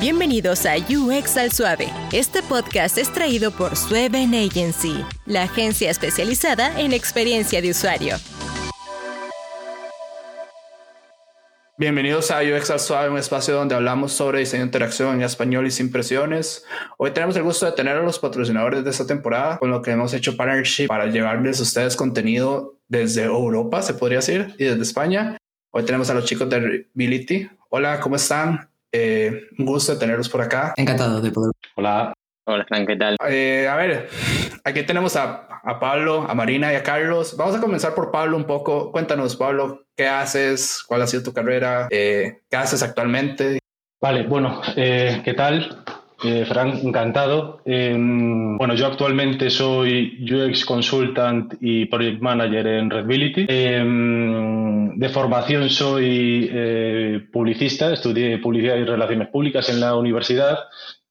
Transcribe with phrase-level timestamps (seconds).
[0.00, 1.92] Bienvenidos a UX al Suave.
[2.10, 8.16] Este podcast es traído por Sueven Agency, la agencia especializada en experiencia de usuario.
[11.76, 15.66] Bienvenidos a UX al Suave, un espacio donde hablamos sobre diseño de interacción en español
[15.66, 16.64] y sin presiones.
[16.96, 19.90] Hoy tenemos el gusto de tener a los patrocinadores de esta temporada, con lo que
[19.90, 24.80] hemos hecho partnership para llevarles a ustedes contenido desde Europa, se podría decir, y desde
[24.80, 25.36] España.
[25.72, 27.50] Hoy tenemos a los chicos de Reability.
[27.68, 28.69] Hola, ¿cómo están?
[28.92, 30.74] Eh, un gusto tenerlos por acá.
[30.76, 31.52] Encantado de poder.
[31.76, 32.12] Hola.
[32.46, 33.16] Hola, Frank, ¿qué tal?
[33.28, 34.08] Eh, a ver,
[34.64, 37.36] aquí tenemos a, a, Pablo, a Marina y a Carlos.
[37.36, 38.90] Vamos a comenzar por Pablo un poco.
[38.90, 40.82] Cuéntanos, Pablo, ¿qué haces?
[40.86, 41.86] ¿Cuál ha sido tu carrera?
[41.90, 43.60] Eh, ¿Qué haces actualmente?
[44.00, 45.84] Vale, bueno, eh, ¿qué tal?
[46.22, 47.60] Eh, Frank, encantado.
[47.64, 53.46] Eh, bueno, yo actualmente soy UX Consultant y Project Manager en Redbility.
[53.48, 53.82] Eh,
[54.96, 60.58] de formación soy eh, publicista, estudié publicidad y relaciones públicas en la universidad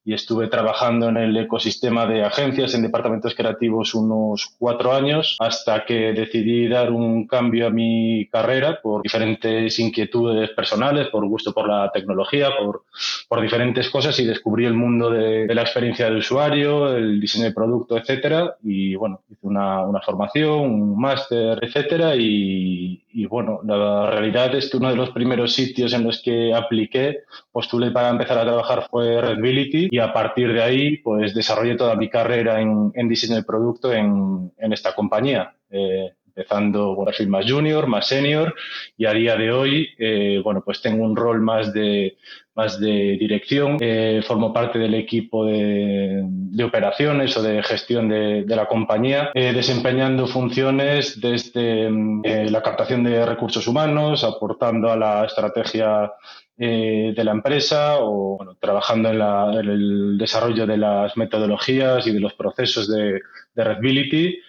[0.06, 5.86] y estuve trabajando en el ecosistema de agencias en departamentos creativos unos cuatro años hasta
[5.86, 11.68] que decidí dar un cambio a mi carrera por diferentes inquietudes personales, por gusto por
[11.68, 12.84] la tecnología, por,
[13.28, 17.46] por diferentes cosas y descubrí el mundo de, de, la experiencia de usuario, el diseño
[17.46, 18.56] de producto, etcétera.
[18.64, 22.16] Y bueno, hice una, una formación, un máster, etcétera.
[22.16, 26.54] Y, y bueno, la realidad es que uno de los primeros sitios en los que
[26.54, 31.76] apliqué, postulé para empezar a trabajar fue Redbility y a partir de ahí pues desarrollé
[31.76, 35.54] toda mi carrera en, en diseño de producto en, en esta compañía.
[35.70, 38.56] Eh, empezando, bueno, soy más junior, más senior
[38.98, 42.18] y a día de hoy, eh, bueno, pues tengo un rol más de,
[42.60, 46.26] más de dirección, eh, formo parte del equipo de,
[46.64, 53.26] operaciones o de gestión de, la compañía, eh, desempeñando funciones desde eh, la captación de
[53.26, 56.12] recursos humanos, aportando a la estrategia
[56.58, 59.22] de la empresa o bueno, trabajando en,
[59.70, 63.22] el desarrollo de las metodologías y de los procesos de,
[63.56, 64.40] de Redbility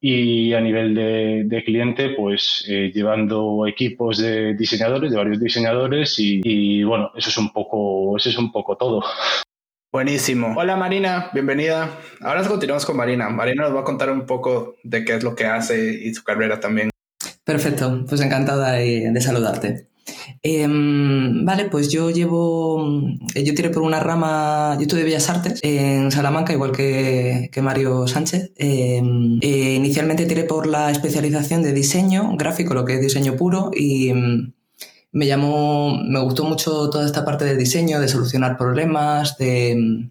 [0.00, 6.18] y a nivel de, de cliente, pues eh, llevando equipos de diseñadores, de varios diseñadores
[6.18, 9.02] y, y, bueno, eso es un poco, eso es un poco todo.
[9.92, 10.54] Buenísimo.
[10.56, 11.98] Hola Marina, bienvenida.
[12.20, 13.30] Ahora continuamos con Marina.
[13.30, 16.22] Marina nos va a contar un poco de qué es lo que hace y su
[16.22, 16.90] carrera también.
[17.44, 19.86] Perfecto, pues encantada de, de saludarte.
[20.42, 22.84] Eh, vale, pues yo llevo,
[23.34, 28.06] yo tiré por una rama, yo estudié Bellas Artes en Salamanca, igual que, que Mario
[28.06, 28.52] Sánchez.
[28.56, 29.02] Eh,
[29.40, 34.12] eh, inicialmente tiré por la especialización de diseño gráfico, lo que es diseño puro, y
[35.12, 40.10] me llamó, me gustó mucho toda esta parte del diseño, de solucionar problemas, de...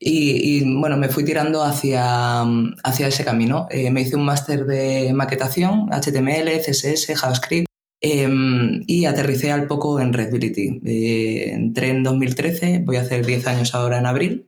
[0.00, 2.42] Y, y, bueno, me fui tirando hacia,
[2.82, 3.68] hacia ese camino.
[3.70, 7.69] Eh, me hice un máster de maquetación, HTML, CSS, JavaScript.
[8.02, 8.28] Eh,
[8.86, 10.80] y aterricé al poco en Redbility.
[10.84, 14.46] Eh, entré en 2013, voy a hacer 10 años ahora en abril.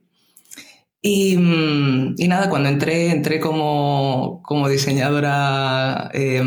[1.01, 6.41] Y, y nada, cuando entré, entré como, como diseñadora eh,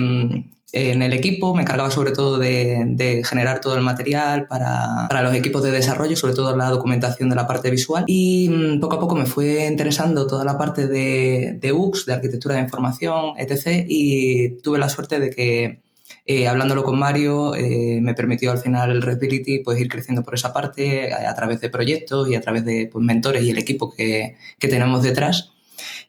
[0.72, 5.22] en el equipo, me encargaba sobre todo de, de generar todo el material para, para,
[5.22, 8.04] los equipos de desarrollo, sobre todo la documentación de la parte visual.
[8.06, 12.14] Y mm, poco a poco me fue interesando toda la parte de, de UX, de
[12.14, 13.84] arquitectura de información, etc.
[13.88, 15.85] Y tuve la suerte de que
[16.26, 20.34] eh, hablándolo con Mario, eh, me permitió al final el Redbility pues, ir creciendo por
[20.34, 23.58] esa parte a, a través de proyectos y a través de pues, mentores y el
[23.58, 25.52] equipo que, que tenemos detrás.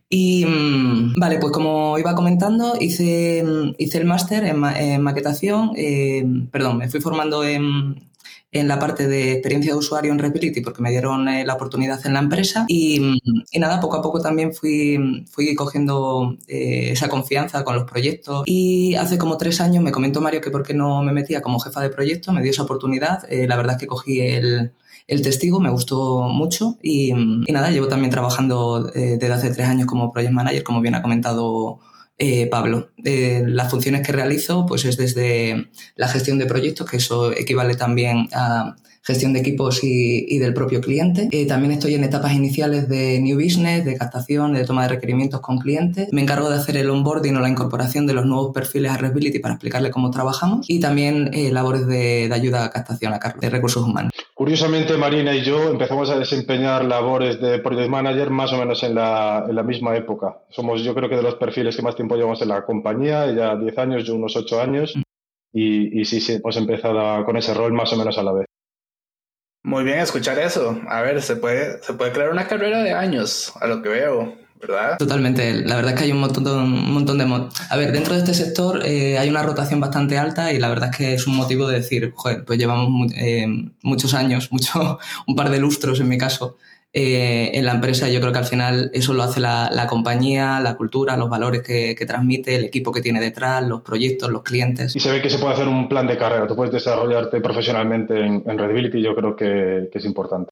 [0.10, 3.44] Y mmm, vale, pues como iba comentando, hice,
[3.78, 8.07] hice el máster en, ma en, maquetación, eh, perdón, me fui formando en,
[8.52, 12.06] en la parte de experiencia de usuario en Redbility porque me dieron eh, la oportunidad
[12.06, 12.66] en la empresa.
[12.68, 13.20] Y,
[13.52, 18.44] y, nada, poco a poco también fui, fui cogiendo eh, esa confianza con los proyectos.
[18.46, 21.60] Y hace como tres años me comentó Mario que por qué no me metía como
[21.60, 24.72] jefa de proyecto, me dio esa oportunidad, eh, la verdad es que cogí el,
[25.08, 26.78] el testigo, me gustó mucho.
[26.82, 30.82] Y, y nada, llevo también trabajando eh, desde hace tres años como project manager, como
[30.82, 31.80] bien ha comentado
[32.18, 32.90] eh, Pablo.
[33.04, 37.76] Eh, las funciones que realizo pues es desde la gestión de proyectos, que eso equivale
[37.76, 38.76] también a
[39.08, 41.30] gestión de equipos y, del propio cliente.
[41.32, 45.40] Eh, también estoy en etapas iniciales de New Business, de captación, de toma de requerimientos
[45.40, 46.10] con clientes.
[46.12, 49.40] Me encargo de hacer el onboarding o la incorporación de los nuevos perfiles a Redbility
[49.40, 53.50] para explicarle cómo trabajamos y también eh, labores de, ayuda a captación a cargo de
[53.50, 54.12] recursos humanos.
[54.38, 58.94] Curiosamente, Marina y yo empezamos a desempeñar labores de Project Manager más o menos en
[58.94, 60.44] la, en la misma época.
[60.50, 63.56] Somos, yo creo que de los perfiles que más tiempo llevamos en la compañía, ya
[63.56, 64.94] 10 años, yo unos 8 años.
[65.52, 68.46] Y, y sí, sí, hemos empezado con ese rol más o menos a la vez.
[69.64, 70.80] Muy bien escuchar eso.
[70.88, 74.36] A ver, se puede, se puede crear una carrera de años, a lo que veo.
[74.60, 74.98] ¿Verdad?
[74.98, 75.62] Totalmente.
[75.66, 77.50] La verdad es que hay un montón, un montón de...
[77.70, 80.90] A ver, dentro de este sector eh, hay una rotación bastante alta y la verdad
[80.92, 83.48] es que es un motivo de decir, joder, pues llevamos eh,
[83.82, 86.58] muchos años, mucho, un par de lustros en mi caso,
[86.94, 88.10] eh, en la empresa.
[88.10, 92.06] Yo creo que al final eso lo hace la, compañía, la cultura, los valores que,
[92.08, 94.96] transmite, el equipo que tiene detrás, los proyectos, los clientes.
[94.96, 96.48] Y se ve que se puede hacer un plan de carrera.
[96.48, 100.52] Tú puedes desarrollarte profesionalmente en, en Redbility, yo creo que es importante.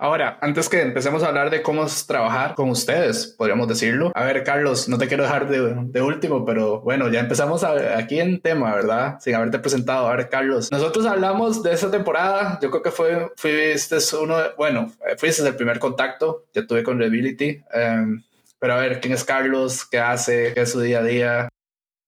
[0.00, 4.12] Ahora, antes que empecemos a hablar de cómo es trabajar con ustedes, podríamos decirlo.
[4.14, 8.40] A ver, Carlos, no te quiero dejar de, último, pero bueno, ya empezamos aquí en
[8.40, 9.18] tema, ¿verdad?
[9.18, 10.06] Sin haberte presentado.
[10.06, 12.60] A ver, Carlos, nosotros hablamos de esa temporada.
[12.62, 17.60] Yo creo que fue, fuiste uno, bueno, fuiste el primer contacto que tuve con Reability.
[17.74, 18.22] Em,
[18.60, 19.84] pero a ver, ¿quién es Carlos?
[19.84, 20.54] ¿Qué hace?
[20.54, 21.48] ¿Qué es su día a día?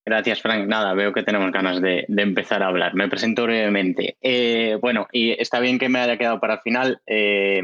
[0.05, 0.67] Gracias, Frank.
[0.67, 2.95] Nada, veo que tenemos ganas de, empezar a hablar.
[2.95, 4.17] Me presento brevemente.
[4.23, 7.01] Eh, bueno, y está bien que me haya quedado para el final.
[7.07, 7.61] Eh,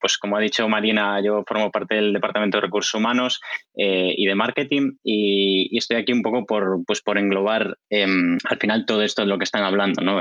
[0.00, 3.40] pues como ha dicho Marina, yo formo parte del Departamento de Recursos Humanos
[3.76, 8.58] eh, y de Marketing y, estoy aquí un poco por, pues por englobar em, al
[8.58, 10.02] final todo esto de lo que están hablando.
[10.02, 10.20] ¿no?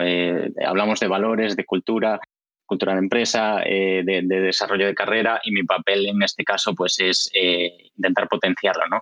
[0.65, 2.19] hablamos de valores, de cultura,
[2.65, 6.99] cultura de empresa, de, de, desarrollo de carrera y mi papel en este caso pues
[6.99, 7.29] es
[7.95, 8.87] intentar potenciarlo.
[8.89, 9.01] ¿no?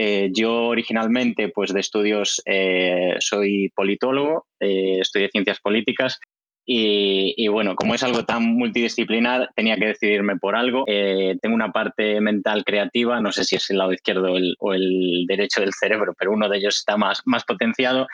[0.00, 6.20] Eh, yo originalmente, pues de estudios, eh, soy politólogo, eh, estudié ciencias políticas
[6.64, 10.84] y, bueno, como es algo tan multidisciplinar, tenía que decidirme por algo.
[10.84, 15.62] tengo una parte mental creativa, no sé si es el lado izquierdo o el, derecho
[15.62, 18.06] del cerebro, pero uno de ellos está más, más potenciado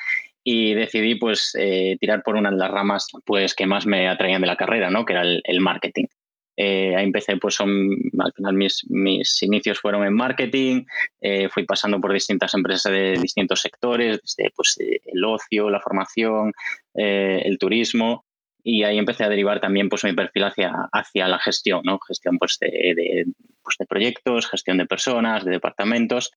[0.45, 1.53] y decidí pues
[1.99, 5.05] tirar por una de las ramas pues que más me atraían de la carrera, ¿no?
[5.05, 6.07] que era el marketing.
[6.56, 10.85] Eh, ahí empecé, pues son, al final mis, mis inicios fueron en marketing,
[11.21, 16.53] eh, fui pasando por distintas empresas de distintos sectores, desde pues, el ocio, la formación,
[16.95, 18.25] eh, el turismo,
[18.62, 21.99] y ahí empecé a derivar también pues, mi perfil hacia, hacia la gestión, ¿no?
[22.06, 23.27] gestión pues, de,
[23.62, 26.31] pues, de proyectos, gestión de personas, de departamentos,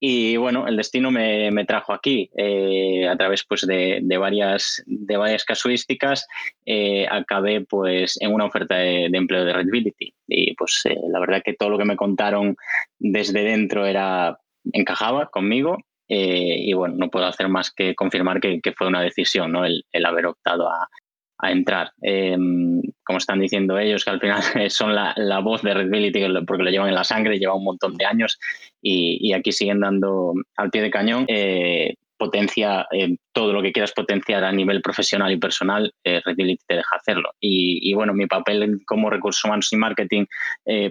[0.00, 4.82] y bueno, el destino me, me trajo aquí eh, a través pues, de, de, varias,
[4.86, 6.26] de varias casuísticas.
[6.64, 10.14] Eh, acabé pues, en una oferta de, empleo de Redbility.
[10.28, 12.56] Y pues eh, la verdad que todo lo que me contaron
[12.98, 14.38] desde dentro era
[14.72, 15.78] encajaba conmigo.
[16.08, 19.64] y bueno, no puedo hacer más que confirmar que, que fue una decisión ¿no?
[19.64, 20.88] el, el haber optado a,
[21.38, 21.92] a entrar.
[22.02, 26.64] Em, como están diciendo ellos, que al final son la, la, voz de Redbility porque
[26.64, 28.38] lo llevan en la sangre, lleva un montón de años
[28.82, 31.24] y, aquí siguen dando al pie de cañón.
[31.28, 36.64] Eh, potencia eh, todo lo que quieras potenciar a nivel profesional y personal, eh, Redbility
[36.66, 37.30] te deja hacerlo.
[37.40, 40.24] Y, bueno, mi papel como recursos humanos y marketing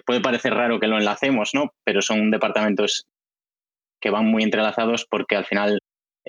[0.05, 1.73] puede parecer raro que lo enlacemos, ¿no?
[1.83, 3.07] Pero son departamentos
[3.99, 5.79] que van muy entrelazados porque al final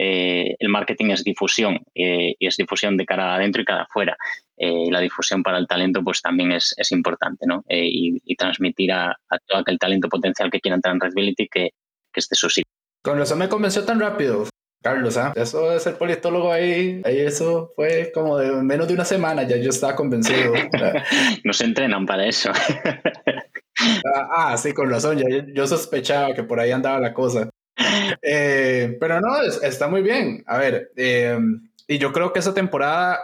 [0.01, 4.17] eh, el marketing es difusión eh, y es difusión de cara adentro y cara afuera.
[4.57, 7.65] Eh, la difusión para el talento pues también es, importante, ¿no?
[7.69, 11.71] Y, transmitir a, todo aquel talento potencial que quiera entrar en Redbility que,
[12.13, 12.71] que esté su sitio.
[13.03, 14.47] Con eso me convenció tan rápido.
[14.81, 15.33] Carlos, ¿ah?
[15.35, 19.57] Eso de ser politólogo ahí, ahí eso fue como de menos de una semana, ya
[19.57, 20.53] yo estaba convencido.
[21.45, 22.53] Nos entrenan para eso.
[24.15, 25.19] ah, sí, con razón,
[25.53, 27.51] yo sospechaba que por ahí andaba la cosa.
[28.23, 30.43] Eh, pero no, está muy bien.
[30.47, 31.39] A ver, eh,
[31.87, 33.19] y yo creo que esa temporada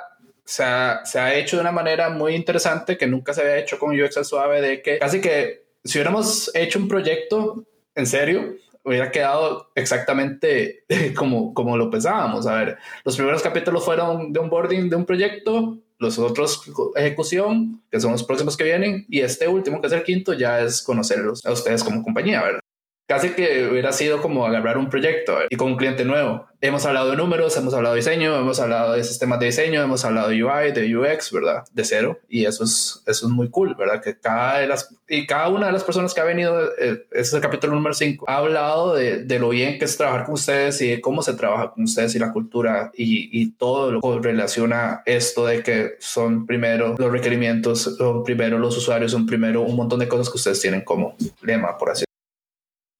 [0.45, 3.79] se ha, se ha, hecho de una manera muy interesante que nunca se había hecho
[3.79, 7.65] con UX suave, de que casi que si hubiéramos hecho un proyecto
[7.95, 10.85] en serio, hubiera quedado exactamente
[11.17, 12.47] como, como lo pensábamos.
[12.47, 16.63] A ver, los primeros capítulos fueron de onboarding de un proyecto, los otros
[16.97, 20.61] ejecución, que son los próximos que vienen, y este último, que es el quinto, ya
[20.61, 22.61] es conocerlos a ustedes como compañía, ¿verdad?
[23.07, 26.47] Casi que hubiera sido como agarrar un proyecto y con un cliente nuevo.
[26.61, 30.03] Hemos hablado de números, hemos hablado de diseño, hemos hablado de sistemas de diseño, hemos
[30.07, 31.65] hablado de UI, de UX, ¿verdad?
[31.73, 32.19] De cero.
[32.27, 34.03] Y eso es, eso es muy cool, ¿verdad?
[34.03, 37.21] Que cada, de las, y cada una de las personas que ha venido, eh, ese
[37.21, 40.35] es el capítulo número 5, ha hablado de, de, lo bien que es trabajar con
[40.35, 44.01] ustedes y de cómo se trabaja con ustedes y la cultura y, y todo lo
[44.01, 49.61] que relaciona esto de que son primero los requerimientos, son primero los usuarios, son primero
[49.61, 52.05] un montón de cosas que ustedes tienen como lema, por así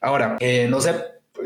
[0.05, 0.95] Ahora, eh, no sé,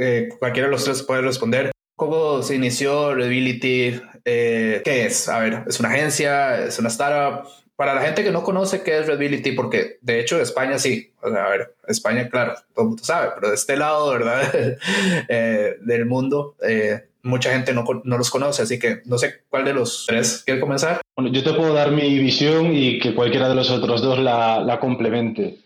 [0.00, 1.70] eh, cualquiera de los tres puede responder.
[1.94, 4.00] ¿Cómo se inició Redbility?
[4.24, 5.28] Eh, ¿Qué es?
[5.28, 6.64] A ver, ¿es una agencia?
[6.64, 7.48] ¿Es una startup?
[7.76, 11.48] Para la gente que no conoce qué es Redbility, porque de hecho España sí, a
[11.48, 14.76] ver, España, claro, todo el mundo sabe, pero de este lado, ¿verdad?
[15.80, 16.56] del mundo,
[17.22, 20.60] mucha gente no, no, los conoce, así que no sé cuál de los tres quiere
[20.60, 21.00] comenzar.
[21.14, 24.58] Bueno, yo te puedo dar mi visión y que cualquiera de los otros dos la,
[24.58, 25.58] la complemente.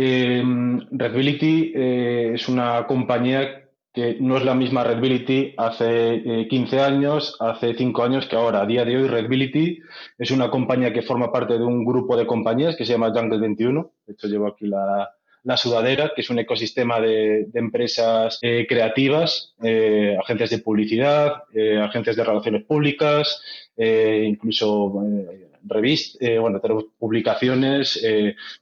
[0.00, 0.44] Eh,
[0.92, 7.36] Redbility eh, es una compañía que no es la misma Redbility hace 15 eh, años,
[7.40, 8.62] hace 5 años que ahora.
[8.62, 9.80] A día de hoy, Redbility
[10.16, 13.40] es una compañía que forma parte de un grupo de compañías que se llama Jungle
[13.40, 13.90] 21.
[14.06, 15.10] De hecho, llevo aquí la,
[15.42, 21.80] La Sudadera, que es un ecosistema de, empresas eh, creativas, eh, agencias de publicidad, eh,
[21.80, 23.42] agencias de relaciones públicas,
[23.76, 25.02] incluso
[25.64, 28.02] revistas, bueno, tenemos publicaciones,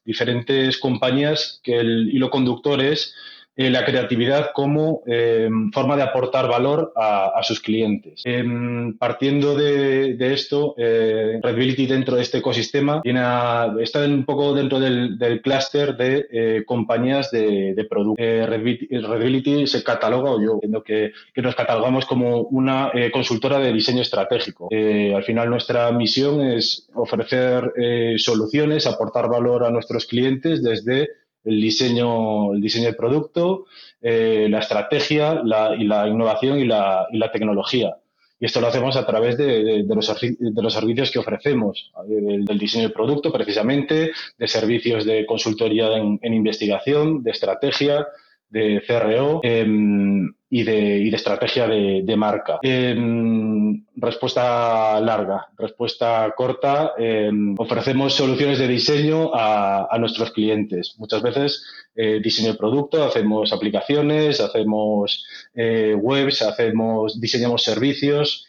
[0.05, 3.15] diferentes compañías que el hilo conductor es
[3.59, 8.21] eh, la creatividad como eh, forma de aportar valor a, sus clientes.
[8.25, 15.41] Em, partiendo de, esto, eh, Redbility dentro de este ecosistema está un poco dentro del,
[15.43, 18.27] clúster de compañías de, de productos.
[18.27, 24.03] Redbility, se cataloga, o yo entiendo que, que nos catalogamos como una consultora de diseño
[24.03, 24.69] estratégico.
[24.71, 27.73] al final nuestra misión es ofrecer
[28.19, 31.09] soluciones, aportar valor a nuestros clientes desde
[31.47, 33.67] el diseño, el diseño del producto,
[34.03, 35.43] eh, la estrategia
[35.79, 37.97] y la innovación y la, tecnología.
[38.38, 42.83] Y esto lo hacemos a través de, los, de los, servicios que ofrecemos, del, diseño
[42.83, 48.07] del producto precisamente, de servicios de consultoría en investigación, de estrategia,
[48.49, 52.59] de CRO em, y, de, estrategia de, marca.
[52.62, 56.93] Em, respuesta larga, respuesta corta.
[56.99, 60.95] Em, ofrecemos soluciones de diseño a, nuestros clientes.
[60.99, 65.25] Muchas veces eh, diseño de producto, hacemos aplicaciones, hacemos
[65.55, 68.47] eh, webs, hacemos, diseñamos servicios.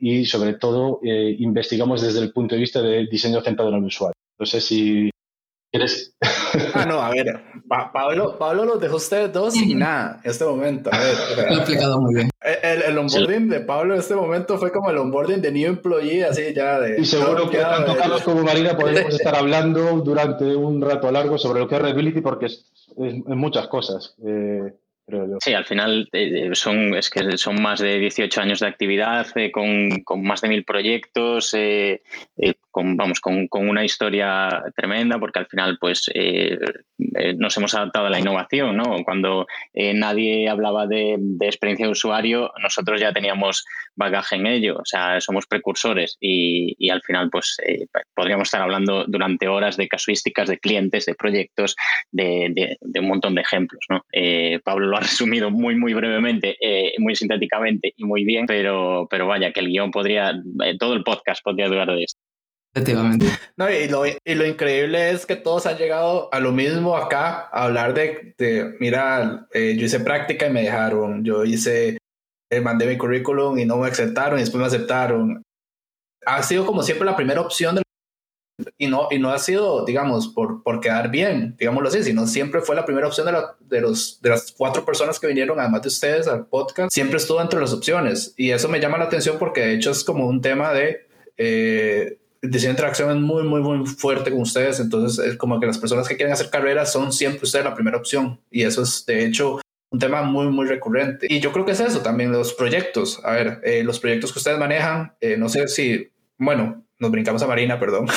[0.00, 3.84] y sobre todo eh, investigamos desde el punto de vista de diseño centrado en el
[3.84, 4.14] usuario.
[4.38, 5.10] No sé si
[5.70, 6.16] quieres
[6.74, 7.40] Ah, no, a ver,
[7.92, 10.90] Pablo, Pablo los dejó ustedes dos sin nada en este momento.
[10.92, 11.14] A ver,
[11.48, 12.30] Lo he explicado muy bien.
[12.62, 16.24] El, el, onboarding de Pablo en este momento fue como el onboarding de New Employee,
[16.24, 17.00] así ya de.
[17.00, 21.60] Y seguro que tanto Carlos como Marina podemos estar hablando durante un rato largo sobre
[21.60, 22.66] lo que es Readability porque es,
[23.26, 24.14] muchas cosas.
[24.26, 24.72] Eh,
[25.40, 29.52] Sí, al final eh, son, es que son más de 18 años de actividad, eh,
[29.52, 32.02] con, con, más de mil proyectos, eh,
[32.74, 36.10] con, vamos, con, con, una historia tremenda, porque al final pues
[37.38, 38.96] nos hemos adaptado a la innovación, ¿no?
[39.04, 43.64] Cuando nadie hablaba de, de, experiencia de usuario, nosotros ya teníamos
[43.94, 47.56] bagaje en ello, o sea, somos precursores y, y al final pues
[48.14, 51.76] podríamos estar hablando durante horas de casuísticas, de clientes, de proyectos,
[52.10, 54.04] de, un montón de ejemplos, ¿no?
[54.64, 59.52] Pablo ha resumido muy, muy brevemente, eh, muy sintéticamente y muy bien, pero, pero vaya,
[59.52, 60.30] que el guion podría,
[60.64, 62.20] eh, todo el podcast podría durar de esto.
[62.74, 63.26] Efectivamente.
[63.56, 67.48] No, y lo, y lo, increíble es que todos han llegado a lo mismo acá,
[67.52, 71.98] a hablar de, de mira, eh, yo hice práctica y me dejaron, yo hice,
[72.62, 75.42] mandé mi currículum y no me aceptaron y después me aceptaron.
[76.26, 77.84] Ha sido como siempre la primera opción de
[78.78, 82.60] y no, y no ha sido, digamos, por, por quedar bien, digámoslo así, sino siempre
[82.60, 85.82] fue la primera opción de, la, de, los, de las cuatro personas que vinieron, además
[85.82, 88.34] de ustedes, al podcast, siempre estuvo entre las opciones.
[88.36, 91.06] Y eso me llama la atención porque de hecho es como un tema de...
[91.36, 94.80] Eh, interacción es muy, muy, muy fuerte con ustedes.
[94.80, 97.96] Entonces, es como que las personas que quieren hacer carreras son siempre ustedes la primera
[97.96, 98.40] opción.
[98.50, 99.60] Y eso es, de hecho,
[99.90, 101.26] un tema muy, muy recurrente.
[101.30, 103.20] Y yo creo que es eso también, los proyectos.
[103.24, 107.42] A ver, eh, los proyectos que ustedes manejan, eh, no sé si, bueno, nos brincamos
[107.42, 108.06] a Marina, perdón.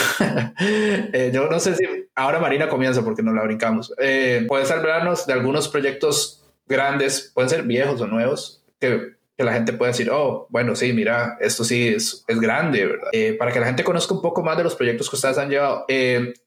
[1.14, 3.94] Eh, yo no sé si ahora Marina comienza porque no la brincamos.
[4.00, 9.54] Eh, ¿Puedes hablarnos de algunos proyectos grandes, pueden ser viejos o nuevos, que, que, la
[9.54, 13.10] gente pueda decir, oh, bueno, sí, mira, esto sí es, es grande, ¿verdad?
[13.12, 15.50] Eh, para que la gente conozca un poco más de los proyectos que ustedes han
[15.50, 15.86] llevado.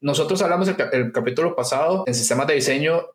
[0.00, 3.06] nosotros hablamos el, el, capítulo pasado en sistemas de diseño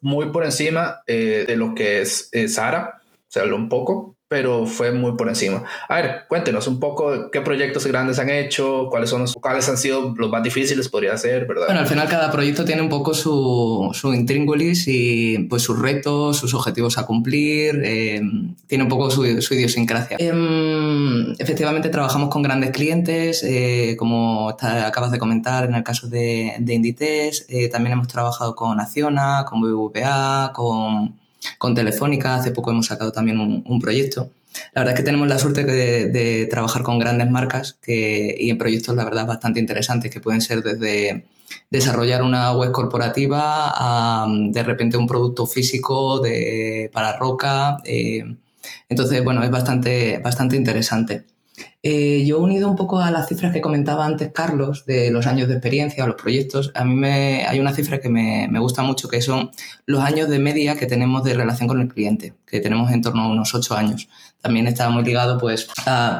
[0.00, 5.12] muy por encima de lo que es Sara, se habló un poco, pero fue muy
[5.12, 5.62] por encima.
[5.88, 9.76] A ver, cuéntenos un poco qué proyectos grandes han hecho, cuáles son los cuáles han
[9.76, 11.66] sido los más difíciles, podría ser, ¿verdad?
[11.66, 16.38] Bueno, al final cada proyecto tiene un poco su, su intríngulis y pues sus retos,
[16.38, 18.22] sus objetivos a cumplir, eh,
[18.66, 20.16] tiene un poco su, su idiosincrasia.
[20.18, 26.54] Em, efectivamente trabajamos con grandes clientes, eh, como acabas de comentar en el caso de,
[26.58, 31.20] de Inditex, eh, también hemos trabajado con Acciona, con BBVA, con
[31.58, 34.30] con Telefónica, hace poco hemos sacado también un, proyecto.
[34.74, 38.94] La verdad es que tenemos la suerte de, trabajar con grandes marcas y en proyectos,
[38.94, 41.24] la verdad, bastante interesantes, que pueden ser desde
[41.70, 47.78] desarrollar una web corporativa a de repente un producto físico de, para roca.
[47.84, 48.24] Eh,
[48.88, 51.24] entonces, bueno, es bastante, bastante interesante.
[51.84, 55.48] Eh, yo unido un poco a las cifras que comentaba antes Carlos de los años
[55.48, 58.84] de experiencia o los proyectos, a mí me, hay una cifra que me, me, gusta
[58.84, 59.50] mucho que son
[59.84, 63.22] los años de media que tenemos de relación con el cliente, que tenemos en torno
[63.22, 64.08] a unos ocho años.
[64.40, 65.70] También está muy ligado pues,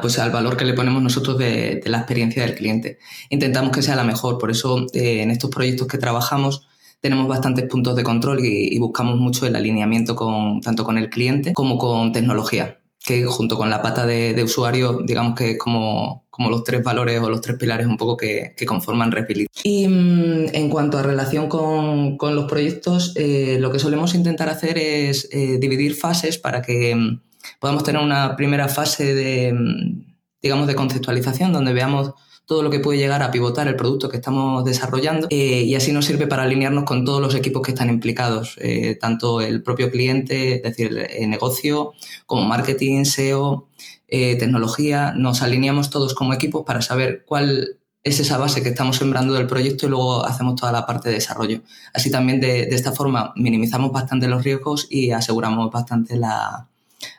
[0.00, 2.98] pues al valor que le ponemos nosotros de, la experiencia del cliente.
[3.30, 6.66] Intentamos que sea la mejor, por eso eh, en estos proyectos que trabajamos
[7.00, 11.52] tenemos bastantes puntos de control y buscamos mucho el alineamiento con, tanto con el cliente
[11.52, 16.50] como con tecnología que junto con la pata de, usuario, digamos que es como, como,
[16.50, 19.48] los tres valores o los tres pilares un poco que, conforman Repility.
[19.64, 24.48] Y mm, en cuanto a relación con, con los proyectos, eh, lo que solemos intentar
[24.48, 27.20] hacer es eh, dividir fases para que mm,
[27.58, 30.04] podamos tener una primera fase de, mm,
[30.40, 32.12] digamos, de conceptualización donde veamos
[32.52, 35.90] todo lo que puede llegar a pivotar el producto que estamos desarrollando eh, y así
[35.90, 39.90] nos sirve para alinearnos con todos los equipos que están implicados, eh, tanto el propio
[39.90, 41.94] cliente, es decir, el, negocio,
[42.26, 43.68] como marketing, SEO,
[44.06, 48.96] eh, tecnología, nos alineamos todos como equipos para saber cuál es esa base que estamos
[48.96, 51.62] sembrando del proyecto y luego hacemos toda la parte de desarrollo.
[51.94, 56.68] Así también de esta forma minimizamos bastante los riesgos y aseguramos bastante la,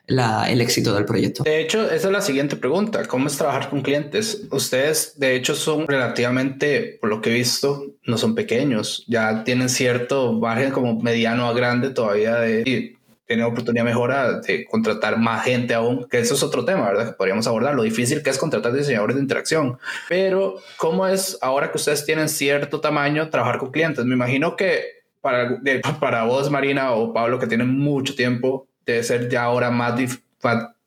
[0.08, 1.44] el éxito del proyecto.
[1.44, 3.06] De hecho, esa es la siguiente pregunta.
[3.06, 4.44] ¿Cómo es trabajar con clientes?
[4.52, 9.06] Ustedes, de hecho, son relativamente, por lo que he visto, no son pequeños.
[9.08, 12.96] Ya tienen cierto margen como mediano a grande todavía de...
[13.26, 17.08] tener oportunidad mejora de contratar más gente aún, que eso es otro tema, ¿verdad?
[17.08, 19.80] Que podríamos abordar, lo difícil que es contratar diseñadores de interacción.
[20.10, 24.04] Pero, ¿cómo es ahora que ustedes tienen cierto tamaño trabajar con clientes?
[24.04, 24.84] Me imagino que
[25.22, 25.58] para,
[26.02, 30.00] para vos, Marina o Pablo, que tienen mucho tiempo debe ser ya ahora más,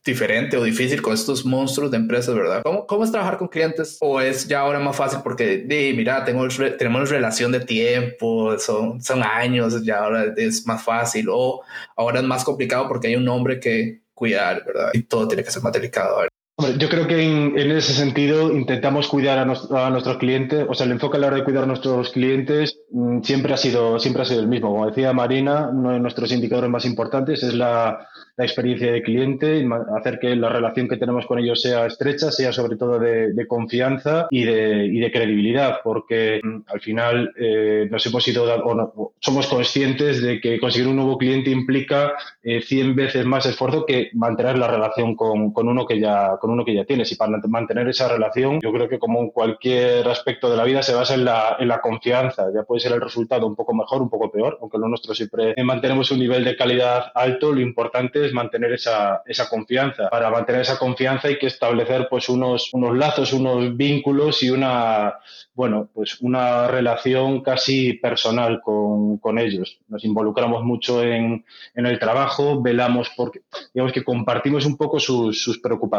[0.04, 2.62] diferente o difícil con estos monstruos de empresas, ¿verdad?
[2.62, 3.96] ¿Cómo, ¿Cómo, es trabajar con clientes?
[4.00, 5.64] ¿O es ya ahora más fácil porque,
[5.96, 6.46] mira, tengo,
[6.78, 11.26] tenemos relación de tiempo, son, son años, ya ahora es más fácil?
[11.30, 11.62] ¿O
[11.96, 14.90] ahora es más complicado porque hay un hombre que cuidar, ¿verdad?
[14.94, 16.22] Y todo tiene que ser más delicado.
[16.58, 20.72] Hombre, yo creo que en, en, ese sentido intentamos cuidar a, a, nuestros clientes, o
[20.72, 23.98] sea, el enfoque a la hora de cuidar a nuestros clientes mm, siempre ha sido
[23.98, 24.70] siempre ha sido el mismo.
[24.70, 29.66] Como decía Marina, uno de nuestros indicadores más importantes es la, la experiencia de cliente,
[29.96, 34.26] hacer que la relación que tenemos con ellos sea estrecha, sea sobre todo de, confianza
[34.30, 39.46] y de, y de, credibilidad, porque mm, al final eh, nos hemos ido, o somos
[39.46, 44.58] conscientes de que conseguir un nuevo cliente implica eh, 100 veces más esfuerzo que mantener
[44.58, 47.10] la relación con, con, uno que ya, con uno que ya tienes.
[47.12, 50.82] Y para mantener esa relación, yo creo que como en cualquier aspecto de la vida
[50.82, 52.46] se basa en la, confianza.
[52.54, 55.54] Ya puede ser el resultado un poco mejor, un poco peor, aunque lo nuestro siempre
[55.62, 60.08] mantenemos un nivel de calidad alto, lo importante es mantener esa, confianza.
[60.10, 65.14] Para mantener esa confianza hay que establecer pues unos, lazos, unos vínculos y una,
[65.54, 69.78] bueno, pues una relación casi personal con, con ellos.
[69.88, 71.44] Nos involucramos mucho en,
[71.74, 73.42] el trabajo, velamos porque,
[73.72, 75.96] digamos que compartimos un poco sus preocupaciones,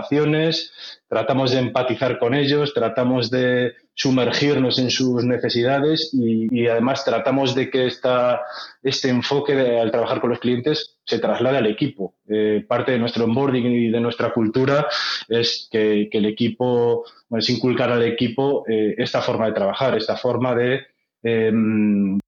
[1.08, 7.70] tratamos de empatizar con ellos, tratamos de sumergirnos en sus necesidades y, además tratamos de
[7.70, 8.42] que esta,
[8.84, 12.16] este enfoque al trabajar con los clientes se traslade al equipo.
[12.30, 14.88] Eh, parte de nuestro onboarding y de nuestra cultura
[15.28, 20.54] es que, el equipo, es inculcar al equipo eh, esta forma de trabajar, esta forma
[20.54, 20.82] de,
[21.24, 22.20] em,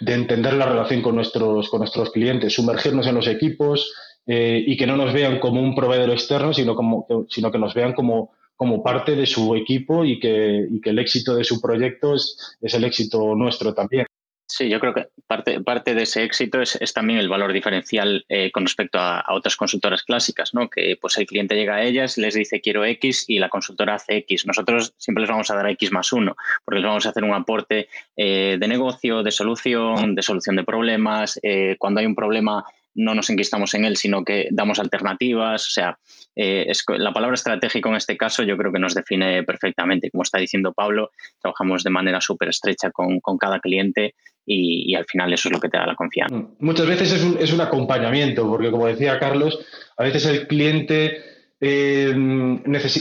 [0.00, 3.92] de entender la relación con nuestros, con nuestros clientes, sumergirnos en los equipos
[4.28, 7.74] eh, y que no nos vean como un proveedor externo, sino, como, sino que nos
[7.74, 11.60] vean como como parte de su equipo y que, y que el éxito de su
[11.60, 14.04] proyecto es, es, el éxito nuestro también.
[14.50, 18.24] Sí, yo creo que parte, parte de ese éxito es, es también el valor diferencial
[18.28, 20.68] eh, con respecto a, a, otras consultoras clásicas, ¿no?
[20.70, 24.16] Que pues el cliente llega a ellas, les dice quiero X y la consultora hace
[24.16, 24.44] X.
[24.44, 27.34] Nosotros siempre les vamos a dar X más uno, porque les vamos a hacer un
[27.34, 31.38] aporte eh, de negocio, de solución, de solución de problemas.
[31.44, 32.64] Eh, cuando hay un problema
[32.98, 35.66] no nos enquistamos en él, sino que damos alternativas.
[35.66, 35.98] O sea,
[36.34, 40.10] eh, es, la palabra estratégico en este caso yo creo que nos define perfectamente.
[40.10, 44.94] Como está diciendo Pablo, trabajamos de manera súper estrecha con, con, cada cliente y, y,
[44.96, 46.34] al final eso es lo que te da la confianza.
[46.34, 46.56] Mm.
[46.58, 49.58] Muchas veces es un, es un acompañamiento, porque como decía Carlos,
[49.96, 51.24] a veces el cliente...
[51.60, 52.14] Eh,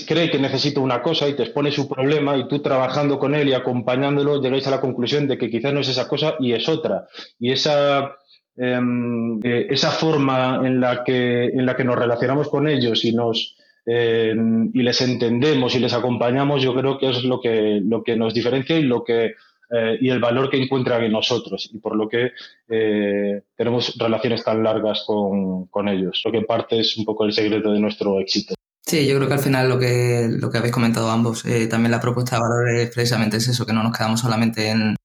[0.07, 3.47] cree que necesita una cosa y te expone su problema y tú trabajando con él
[3.49, 6.67] y acompañándolo llegáis a la conclusión de que quizás no es esa cosa y es
[6.67, 7.05] otra.
[7.37, 8.17] Y esa,
[8.57, 13.55] Em, esa forma en la, que, en la que nos relacionamos con ellos y, nos,
[13.85, 18.15] em, y les entendemos y les acompañamos, yo creo que es lo que, lo que
[18.15, 19.35] nos diferencia y, lo que,
[19.69, 22.31] eh, y el valor que encuentran en nosotros y por lo que
[22.67, 26.23] eh, tenemos relaciones tan largas con, con ellos.
[26.25, 28.55] Lo que parte es un poco el secreto de nuestro éxito.
[28.83, 31.91] Sí, yo creo que al final lo que, lo que habéis comentado ambos, eh, también
[31.91, 34.95] la propuesta de valor es precisamente es eso, que no nos quedamos solamente en,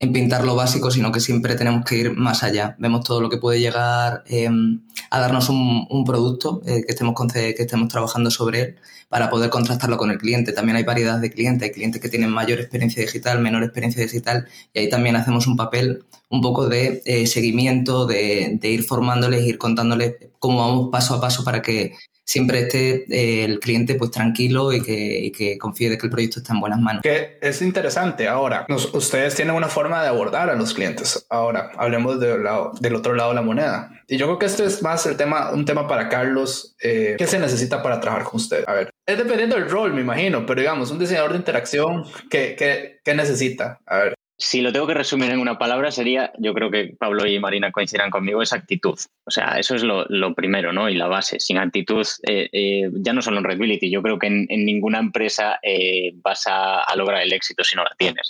[0.00, 2.76] en pintar lo básico, sino que siempre tenemos que ir más allá.
[2.78, 8.30] Vemos todo lo que puede llegar em, a darnos un, producto eh, que, estemos trabajando
[8.30, 8.76] sobre él
[9.08, 10.52] para poder contrastarlo con el cliente.
[10.52, 14.46] También hay variedad de clientes, hay clientes que tienen mayor experiencia digital, menor experiencia digital,
[14.72, 19.58] y ahí también hacemos un papel un poco de eh, seguimiento, de, ir formándoles, ir
[19.58, 24.72] contándoles cómo vamos paso a paso para que siempre esté eh, el cliente pues tranquilo
[24.72, 27.02] y que, confíe de que el proyecto está en buenas manos.
[27.02, 28.26] Que es interesante.
[28.26, 31.26] Ahora, ustedes tienen una forma de abordar a los clientes.
[31.28, 33.90] Ahora, hablemos del, lado, del otro lado de la moneda.
[34.08, 36.74] Y yo creo que este es más el tema, un tema para Carlos.
[36.82, 38.64] Eh, ¿Qué se necesita para trabajar con usted?
[38.66, 42.56] A ver, es dependiendo del rol, me imagino, pero digamos, un diseñador de interacción, ¿qué,
[42.58, 43.80] qué, qué necesita?
[43.86, 44.14] A ver.
[44.44, 47.72] Si lo tengo que resumir en una palabra, sería, yo creo que Pablo y Marina
[47.72, 48.98] coincidirán conmigo, es actitud.
[49.26, 50.90] O sea, eso es lo, primero, ¿no?
[50.90, 51.40] Y la base.
[51.40, 55.58] Sin actitud, eh, eh, ya no solo en Redbility, yo creo que en, ninguna empresa
[55.62, 58.28] eh, vas a, lograr el éxito si no la tienes.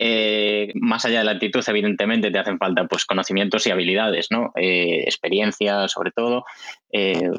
[0.76, 4.52] más allá de la actitud, evidentemente te hacen falta pues, conocimientos y habilidades, ¿no?
[4.54, 6.44] experiencia, sobre todo.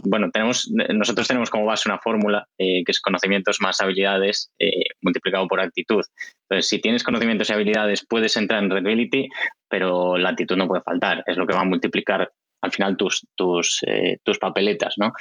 [0.03, 4.51] bueno, tenemos, nosotros tenemos como base una fórmula que es conocimientos más habilidades
[5.01, 6.03] multiplicado por actitud.
[6.49, 9.29] Entonces, si tienes conocimientos y habilidades, puedes entrar en Redbility,
[9.67, 11.23] pero la actitud no puede faltar.
[11.25, 15.13] Es lo que va a multiplicar al final tus, tus, eh, tus papeletas, ¿no?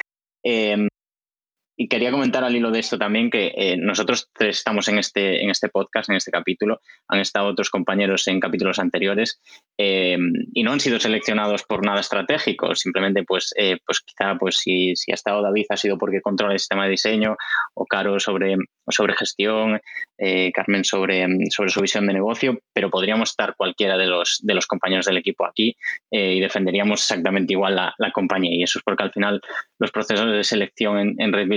[0.42, 0.88] Em,
[1.76, 5.50] y quería comentar al hilo de esto también que eh, nosotros estamos en este, en
[5.50, 9.40] este podcast, en este capítulo, han estado otros compañeros en capítulos anteriores
[9.78, 10.16] eh,
[10.52, 14.94] y no han sido seleccionados por nada estratégico, simplemente pues, eh, pues quizá pues si,
[14.94, 17.36] si, ha estado David ha sido porque controla el sistema de diseño
[17.74, 18.56] o Caro sobre,
[18.88, 19.80] sobre gestión,
[20.54, 24.66] Carmen sobre, sobre su visión de negocio, pero podríamos estar cualquiera de los, de los
[24.66, 25.76] compañeros del equipo aquí
[26.10, 29.40] y defenderíamos exactamente igual la, la, compañía y eso es porque al final
[29.78, 31.48] los procesos de selección en, en Red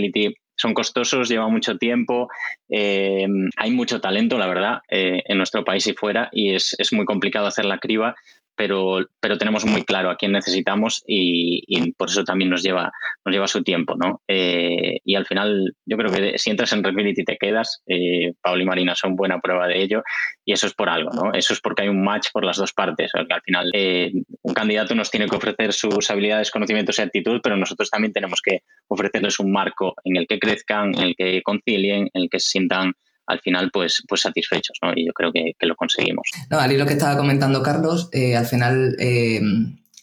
[0.56, 2.30] son costosos, lleva mucho tiempo,
[2.70, 6.91] eh, hay mucho talento, la verdad, eh, en nuestro país y fuera, y es, es,
[6.93, 8.15] muy complicado hacer la criba
[8.58, 12.91] pero, pero tenemos muy claro a quién necesitamos y, por eso también nos lleva,
[13.24, 14.22] nos lleva su tiempo, ¿no?
[14.28, 18.62] Eh, y al final, yo creo que si entras en Redbility te quedas, eh, Paul
[18.62, 20.04] y Marina son buena prueba de ello
[20.43, 21.34] y eso es por algo, ¿no?
[21.34, 24.96] Eso es porque hay un match por las dos partes, al final eh, un candidato
[24.96, 29.39] nos tiene que ofrecer sus habilidades, conocimientos y actitud, pero nosotros también tenemos que ofrecerles
[29.39, 32.93] un marco en el que crezcan, en el que concilien, en el que se sientan
[33.28, 34.92] al final pues, pues satisfechos, ¿no?
[34.96, 36.28] Y yo creo que, lo conseguimos.
[36.50, 39.42] No, al lo que estaba comentando Carlos, eh, al final eh,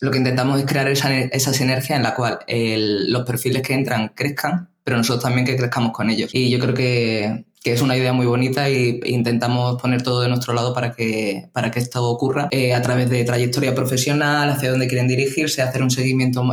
[0.00, 4.08] lo que intentamos es crear esa, esa sinergia en la cual los perfiles que entran
[4.14, 6.30] crezcan, pero nosotros también que crezcamos con ellos.
[6.34, 10.52] Y yo creo que, es una idea muy bonita e intentamos poner todo de nuestro
[10.52, 14.86] lado para que, para que esto ocurra eh, a través de trayectoria profesional, hacia dónde
[14.86, 16.44] quieren dirigirse, hacer un seguimiento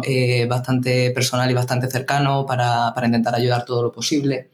[0.48, 4.52] bastante personal y bastante cercano para, para intentar ayudar todo lo posible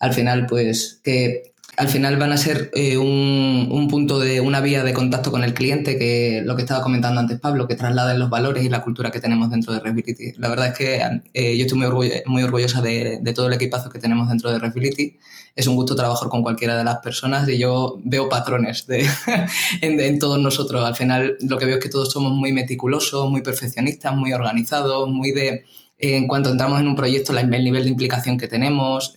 [0.00, 4.84] al final, pues que al final van a ser eh, un, punto de una vía
[4.84, 8.28] de contacto con el cliente, que lo que estaba comentando antes Pablo, que trasladen los
[8.28, 10.34] valores y la cultura que tenemos dentro de Refility.
[10.36, 13.98] La verdad es que eh, yo estoy muy, muy orgullosa de, todo el equipazo que
[13.98, 15.18] tenemos dentro de Refility.
[15.56, 19.06] Es un gusto trabajar con cualquiera de las personas y yo veo patrones de,
[19.80, 20.84] en, todos nosotros.
[20.84, 25.08] Al final lo que veo es que todos somos muy meticulosos, muy perfeccionistas, muy organizados,
[25.08, 25.64] muy de...
[25.98, 29.14] en cuanto entramos en un proyecto, el nivel de implicación que tenemos.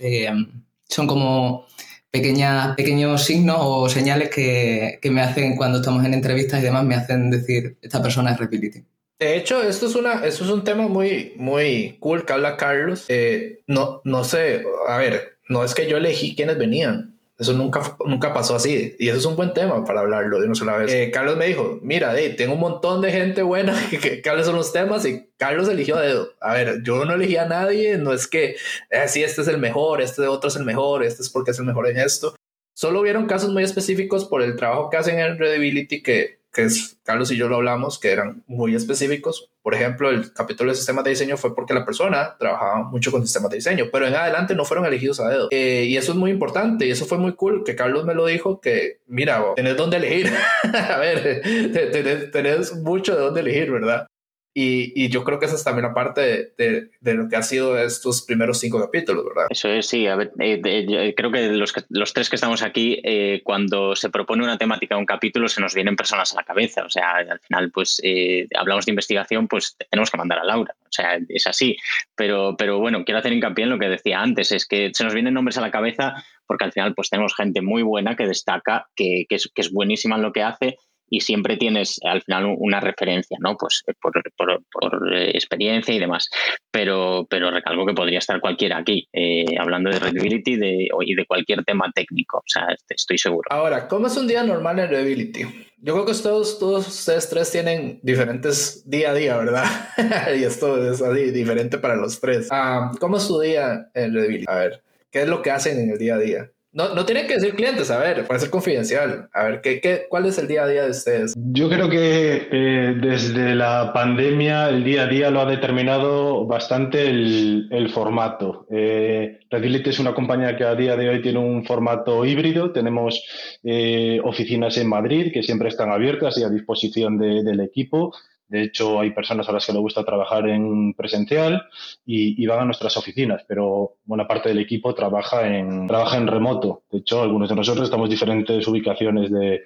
[0.93, 1.65] Son como
[2.11, 6.93] pequeñas, pequeños signos o señales que, me hacen cuando estamos en entrevistas y demás, me
[6.93, 8.83] hacen decir, esta persona es Repility.
[9.17, 13.05] De hecho, esto es, una, esto es un tema muy, muy cool que habla Carlos.
[13.07, 17.12] Eh, no, no sé, a ver, no es que yo elegí quienes venían.
[17.37, 18.95] Eso nunca, nunca pasó así.
[18.99, 20.91] Y eso es un buen tema para hablarlo de una sola vez.
[20.93, 24.71] Eh, Carlos me dijo, mira, tengo un montón de gente buena que, que, son los
[24.71, 26.29] temas y Carlos eligió a dedo.
[26.41, 28.55] Ver, yo no elegí a nadie, no es que,
[28.91, 31.59] eh, sí, este es el mejor, este otro es el mejor, este es porque es
[31.59, 32.35] el mejor en esto.
[32.75, 36.99] Solo hubieron casos muy específicos por el trabajo que hacen en Readability que que es,
[37.03, 39.49] Carlos y yo lo hablamos, que eran muy específicos.
[39.63, 43.23] Por ejemplo, el capítulo de sistemas de diseño fue porque la persona trabajaba mucho con
[43.23, 45.47] sistemas de diseño, pero en adelante no fueron elegidos a dedo.
[45.49, 48.27] Eh, y eso es muy importante y eso fue muy cool que Carlos me lo
[48.27, 50.31] dijo, que mira, tenés dónde elegir.
[50.73, 51.41] a ver,
[51.91, 54.07] tenés, tenés mucho de dónde elegir, ¿verdad?
[54.55, 57.41] Y, y, yo creo que esa es también la parte de, de, lo que ha
[57.41, 59.47] sido estos primeros cinco capítulos, ¿verdad?
[59.49, 60.05] Eso es, sí.
[60.05, 64.43] A ver, eh, creo que los, los, tres que estamos aquí, eh, cuando se propone
[64.43, 66.85] una temática, un capítulo, se nos vienen personas a la cabeza.
[66.85, 70.75] O sea, al final, pues eh, hablamos de investigación, pues tenemos que mandar a Laura.
[70.83, 71.75] O sea, es así.
[72.15, 75.15] Pero, pero bueno, quiero hacer hincapié en lo que decía antes, es que se nos
[75.15, 78.87] vienen nombres a la cabeza porque al final, pues tenemos gente muy buena que destaca,
[78.95, 80.77] que, que, es, que es buenísima en lo que hace
[81.09, 83.55] y siempre tienes al final una referencia, ¿no?
[83.57, 86.29] Pues eh, por, eh, experiencia y demás.
[86.71, 91.25] Pero, pero recalco que podría estar cualquiera aquí, eh, hablando de readability de, y de
[91.25, 93.47] cualquier tema técnico, o sea, estoy seguro.
[93.51, 95.41] Ahora, ¿cómo es un día normal en readability?
[95.77, 99.65] Yo creo que todos, todos ustedes tres tienen diferentes día a día, ¿verdad?
[100.39, 102.47] y esto es así, diferente para los tres.
[102.51, 104.45] Ah, ¿Cómo es su día en readability?
[104.47, 106.51] A ver, ¿qué es lo que hacen en el día a día?
[106.73, 109.29] No, no tienen que decir clientes, a ver, puede ser confidencial.
[109.31, 111.35] A ver, ¿qué, qué, cuál es el día a día de ustedes?
[111.37, 117.07] Yo creo que eh, desde la pandemia el día a día lo ha determinado bastante
[117.07, 118.65] el, el formato.
[118.71, 122.71] Eh, es una compañía que a día de hoy tiene un formato híbrido.
[122.71, 123.23] Tenemos
[123.63, 128.13] eh, oficinas en Madrid que siempre están abiertas y a disposición de, del equipo.
[128.53, 131.67] De hecho, hay personas a las que les gusta trabajar en presencial
[132.05, 136.83] y, van a nuestras oficinas, pero buena parte del equipo trabaja en, trabaja en remoto.
[136.91, 139.63] De hecho, algunos de nosotros estamos en diferentes ubicaciones de,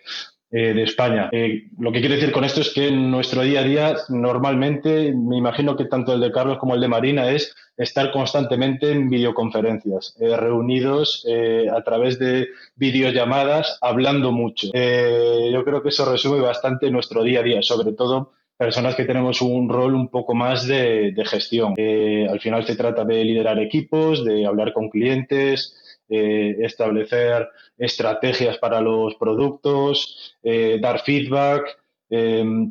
[0.50, 1.28] eh, de España.
[1.34, 5.36] Eh, lo que quiero decir con esto es que nuestro día a día, normalmente, me
[5.36, 10.15] imagino que tanto el de Carlos como el de Marina es estar constantemente en videoconferencias,
[10.21, 11.28] eh, reunidos
[11.76, 12.47] a través de
[12.78, 14.67] videollamadas, hablando mucho.
[14.67, 19.41] yo creo que eso resume bastante nuestro día a día, sobre todo personas que tenemos
[19.41, 21.74] un rol un poco más de, gestión.
[21.78, 28.58] Eh, al final se trata de liderar equipos, de hablar con clientes, eh, establecer estrategias
[28.58, 31.78] para los productos, eh, dar feedback,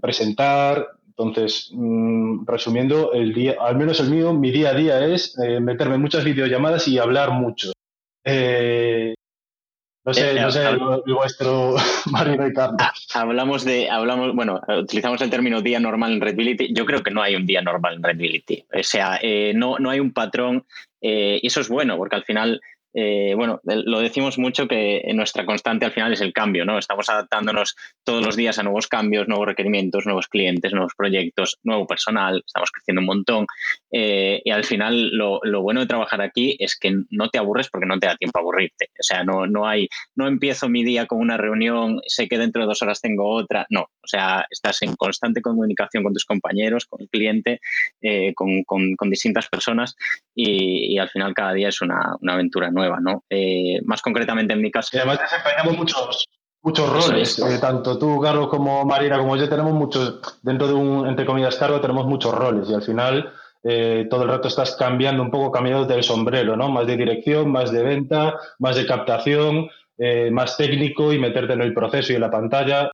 [0.00, 0.88] presentar.
[1.08, 5.94] Entonces, mm, resumiendo, el día, al menos el mío, mi día a día es meterme
[5.94, 7.72] en muchas videollamadas y hablar mucho.
[10.06, 10.62] No sé, no sé
[11.06, 11.74] vuestro
[12.12, 13.08] Marino y Carlos.
[13.12, 16.72] Hablamos de, hablamos, bueno, utilizamos el término día normal en Redbility.
[16.72, 18.64] Yo creo que no hay un día normal en Redbility.
[18.72, 20.64] O sea, eh, no, no hay un patrón
[21.00, 22.60] eh, y eso es bueno porque al final
[22.98, 26.78] eh, bueno, lo decimos mucho que nuestra constante al final es el cambio, ¿no?
[26.78, 31.86] Estamos adaptándonos todos los días a nuevos cambios, nuevos requerimientos, nuevos clientes, nuevos proyectos, nuevo
[31.86, 33.46] personal, estamos creciendo un montón.
[33.92, 37.86] Eh, y al final lo, bueno de trabajar aquí es que no te aburres porque
[37.86, 38.86] no te da tiempo a aburrirte.
[38.98, 42.62] O sea, no, no hay, no empiezo mi día con una reunión, sé que dentro
[42.62, 43.66] de dos horas tengo otra.
[43.68, 47.60] No, o sea, estás en constante comunicación con tus compañeros, con el cliente,
[48.00, 48.64] eh, con,
[49.10, 49.96] distintas personas
[50.34, 52.85] y, al final cada día es una aventura nueva.
[53.00, 53.24] ¿No?
[53.30, 54.90] Eh, más concretamente en mi caso.
[54.92, 56.26] Y además desempeñamos muchos,
[56.62, 61.06] muchos roles, eh, tanto tú, Carlos, como Marina, como yo, tenemos muchos, dentro de un,
[61.06, 65.22] entre comillas, cargo, tenemos muchos roles y al final eh, todo el rato estás cambiando
[65.22, 66.68] un poco, cambiando del sombrero, ¿no?
[66.68, 69.68] Más de dirección, más de venta, más de captación,
[70.30, 72.90] más técnico y meterte en el proceso y en la pantalla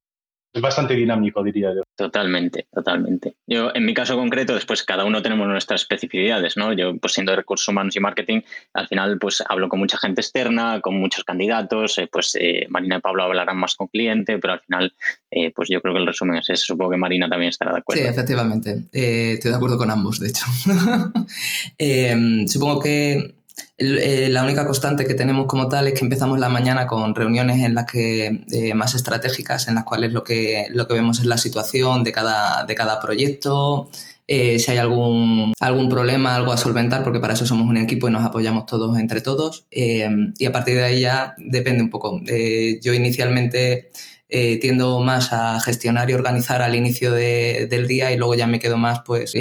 [0.53, 1.83] es bastante dinámico, diría yo.
[1.97, 3.37] Totalmente, totalmente.
[3.47, 6.75] Yo, en mi caso concreto, después cada uno tenemos nuestras especificidades, ¿no?
[6.75, 8.43] Yo, pues siendo de recursos humanos y marketing,
[8.75, 12.97] al final, pues hablo con mucha gente externa, con muchos candidatos, eh, pues eh, Marina
[12.97, 14.95] y Pablo hablarán más con cliente, pero al final,
[15.31, 16.67] eh, pues yo creo que el resumen es ese.
[16.67, 18.03] Supongo que Marina también estará de acuerdo.
[18.03, 18.85] Sí, efectivamente.
[18.93, 20.45] estoy de acuerdo con ambos, de hecho.
[22.47, 23.42] supongo que
[23.79, 27.65] eh, la única constante que tenemos como tal es que empezamos la mañana con reuniones
[27.65, 31.27] en las que eh, más estratégicas, en las cuales lo que, lo que vemos es
[31.27, 33.91] la situación de cada, de cada proyecto,
[34.29, 38.09] eh, si hay algún, algún problema, algo a solventar, porque para eso somos un equipo
[38.09, 39.67] y nos apoyamos todos entre todos.
[39.71, 42.21] y a partir de ahí ya depende un poco.
[42.81, 43.91] yo inicialmente
[44.61, 48.79] tiendo más a gestionar y organizar al inicio del día y luego ya me quedo
[48.79, 49.35] más pues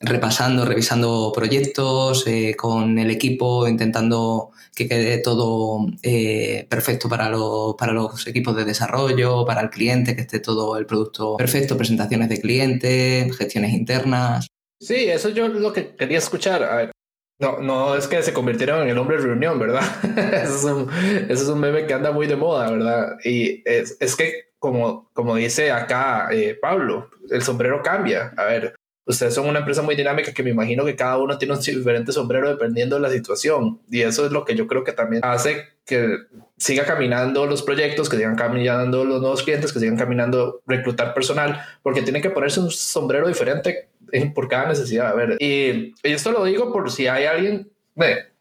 [0.00, 7.30] repasando, revisando proyectos eh, con el equipo, intentando que quede todo eh, perfecto para,
[7.76, 12.30] para los equipos de desarrollo, para el cliente, que esté todo el producto perfecto, presentaciones
[12.30, 14.48] de clientes, gestiones internas.
[14.80, 16.62] Sí, eso yo lo que quería escuchar.
[16.62, 16.92] A ver,
[17.38, 19.82] no, no es que se convirtieron en el hombre de reunión, ¿verdad?
[20.32, 20.90] eso, es un,
[21.28, 23.18] eso, es un, meme que anda muy de moda, ¿verdad?
[23.22, 28.32] Y es, es que, como, como dice acá eh, Pablo, el sombrero cambia.
[28.38, 28.74] A ver,
[29.10, 32.12] ustedes son una empresa muy dinámica que me imagino que cada uno tiene un diferente
[32.12, 33.80] sombrero dependiendo de la situación.
[33.90, 36.18] Y eso es lo que yo creo que también hace que
[36.56, 41.60] siga caminando los proyectos, que sigan caminando los nuevos clientes, que sigan caminando reclutar personal,
[41.82, 43.88] porque tienen que ponerse un sombrero diferente
[44.34, 45.08] por cada necesidad.
[45.08, 47.70] A ver, y, esto lo digo por si hay alguien,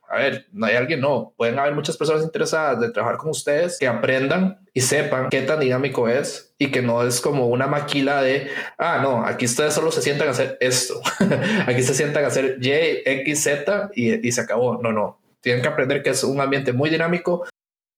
[0.10, 1.34] a ver, no hay alguien, no.
[1.38, 5.60] Pueden haber muchas personas interesadas de trabajar con ustedes que aprendan y sepan qué tan
[5.60, 9.92] dinámico es y que no es como una maquila de, ah, no, aquí ustedes solo
[9.92, 11.00] se sientan a hacer esto.
[11.68, 12.72] aquí se sientan a hacer Y,
[13.06, 14.82] X, Z y, y se acabó.
[14.82, 15.20] No, no.
[15.42, 17.46] Tienen que aprender que es un ambiente muy dinámico,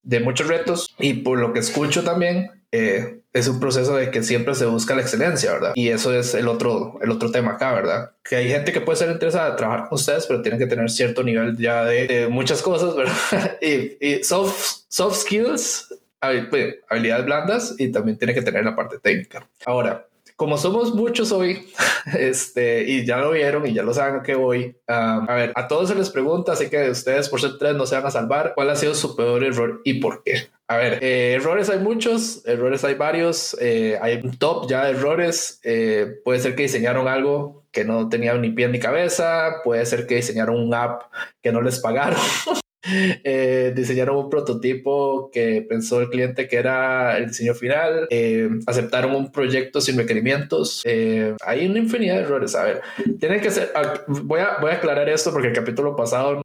[0.03, 4.23] de muchos retos y por lo que escucho también eh, es un proceso de que
[4.23, 5.71] siempre se busca la excelencia, ¿verdad?
[5.75, 8.11] Y eso es el otro, el otro tema acá, ¿verdad?
[8.23, 10.89] Que hay gente que puede ser interesada en trabajar con ustedes, pero tienen que tener
[10.89, 13.57] cierto nivel ya de, muchas cosas, ¿verdad?
[13.61, 19.47] y, soft, soft skills, habilidades blandas y también tiene que tener la parte técnica.
[19.65, 20.07] Ahora,
[20.41, 21.67] como somos muchos hoy,
[22.17, 25.67] este, y ya lo vieron y ya lo saben a qué voy, a ver, a
[25.67, 28.53] todos se les pregunta, así que ustedes por ser tres no se van a salvar,
[28.55, 30.47] ¿cuál ha sido su peor error y por qué?
[30.67, 34.93] A ver, eh, errores hay muchos, errores hay varios, eh, hay un top ya de
[34.93, 39.85] errores, eh, puede ser que diseñaron algo que no tenía ni pie ni cabeza, puede
[39.85, 41.03] ser que diseñaron un app
[41.43, 42.17] que no les pagaron.
[42.83, 49.15] eh, diseñaron un prototipo que pensó el cliente que era el diseño final, eh, aceptaron
[49.15, 50.81] un proyecto sin requerimientos.
[50.85, 52.55] Eh, hay una infinidad de errores.
[52.55, 52.81] A ver,
[53.19, 56.41] tienen que ser, ah, voy a, voy a aclarar esto porque el capítulo pasado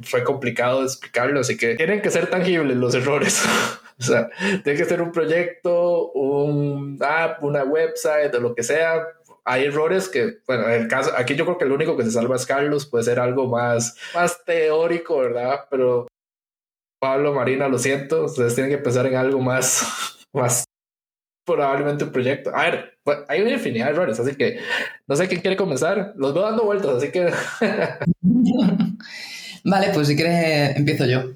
[0.00, 3.42] fue complicado de explicarlo, así que tienen que ser tangibles los errores.
[3.98, 4.28] o sea,
[4.62, 9.06] tiene que ser un proyecto, un app, una website o lo que sea
[9.46, 12.10] hay errores que, bueno, en el caso, aquí yo creo que el único que se
[12.10, 15.60] salva es Carlos, puede ser algo más, más teórico, ¿verdad?
[15.70, 16.06] Pero
[16.98, 20.64] Pablo, Marina, lo siento, ustedes tienen que pensar en algo más, más
[21.46, 22.54] probablemente un proyecto.
[22.56, 24.58] A ver, pues, hay una infinidad de errores, así que
[25.06, 26.14] no sé quién quiere comenzar.
[26.16, 27.30] Los veo dando vueltas, así que...
[29.64, 31.32] vale, pues si quieres empiezo yo.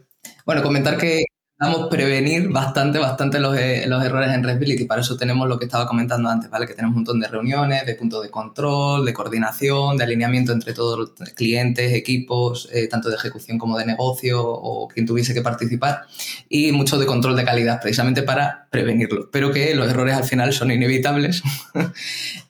[0.46, 1.24] Bueno, comentar que
[1.60, 4.84] Intentamos prevenir bastante, bastante los, eh, los, errores en Redbility.
[4.84, 6.68] Para eso tenemos lo que estaba comentando antes, ¿vale?
[6.68, 10.72] Que tenemos un montón de reuniones, de puntos de control, de coordinación, de alineamiento entre
[10.72, 15.42] todos los clientes, equipos, eh, tanto de ejecución como de negocio o quien tuviese que
[15.42, 16.02] participar.
[16.48, 19.28] Y mucho de control de calidad, precisamente para prevenirlo.
[19.32, 21.42] Pero que los errores al final son inevitables.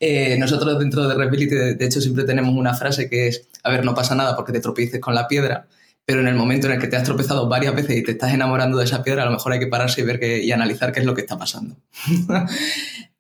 [0.01, 3.71] eh, nosotros dentro de Redbility, de, de hecho, siempre tenemos una frase que es, a
[3.71, 5.67] ver, no pasa nada porque te tropieces con la piedra
[6.09, 8.33] pero en el momento en el que te has tropezado varias veces y te estás
[8.33, 11.01] enamorando de esa piedra, a lo mejor hay que pararse y ver y analizar qué
[11.01, 11.77] es lo que está pasando.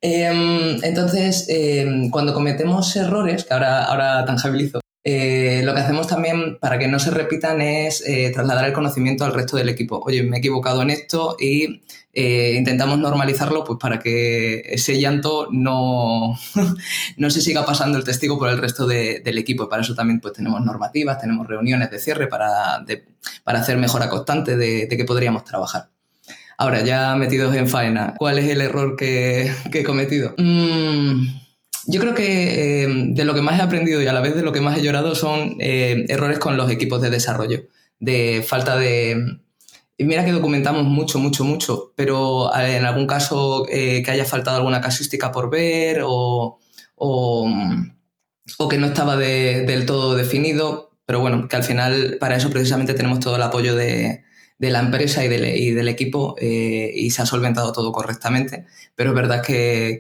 [0.01, 6.57] Em, entonces, em, cuando cometemos errores, que ahora, ahora tangibilizo, eh, lo que hacemos también
[6.61, 10.01] para que no se repitan es eh, trasladar el conocimiento al resto del equipo.
[10.07, 11.83] Oye, me he equivocado en esto y
[12.21, 16.37] eh, intentamos normalizarlo pues para que ese llanto no,
[17.17, 19.69] no se siga pasando el testigo por el resto del equipo.
[19.69, 22.85] Para eso también pues, tenemos normativas, tenemos reuniones de cierre para,
[23.45, 25.91] para hacer mejora constante de, de qué podríamos trabajar.
[26.57, 30.35] Ahora, ya metidos en faena, ¿cuál es el error que, he cometido?
[30.39, 31.23] Mm,
[31.87, 34.43] yo creo que eh, de lo que más he aprendido y a la vez de
[34.43, 37.69] lo que más he llorado son eh, errores con los equipos de desarrollo,
[38.01, 39.39] de falta de,
[40.01, 44.25] y mira que documentamos mucho, mucho, mucho, pero eh, en algún caso eh, que haya
[44.25, 46.61] faltado alguna casística por ver o,
[46.95, 47.49] o,
[48.71, 53.19] que no estaba del todo definido, pero bueno, que al final para eso precisamente tenemos
[53.19, 54.23] todo el apoyo de,
[54.59, 59.43] la empresa y del, equipo eh, y se ha solventado todo correctamente, pero es verdad
[59.43, 59.99] que,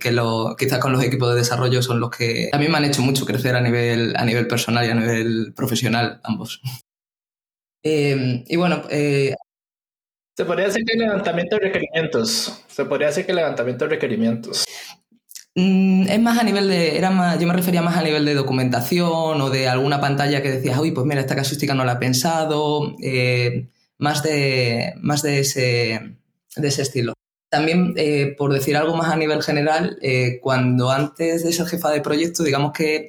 [0.58, 3.56] quizás con los equipos de desarrollo son los que también me han hecho mucho crecer
[3.56, 6.60] a nivel, a nivel personal y a nivel profesional ambos.
[7.82, 8.84] y bueno,
[10.38, 12.64] se podría decir que el levantamiento de requerimientos.
[12.68, 14.64] Se podría decir que el levantamiento de requerimientos.
[15.56, 18.34] Mm, es más a nivel de, era más, yo me refería más a nivel de
[18.34, 21.96] documentación o de alguna pantalla que decías, uy, pues mira, esta casuística no la he
[21.96, 23.66] pensado, eh,
[23.98, 26.18] más, de, más de, ese,
[26.54, 27.14] de ese estilo.
[27.50, 31.90] También, eh, por decir algo más a nivel general, eh, cuando antes de ser jefa
[31.90, 33.08] de proyecto, digamos que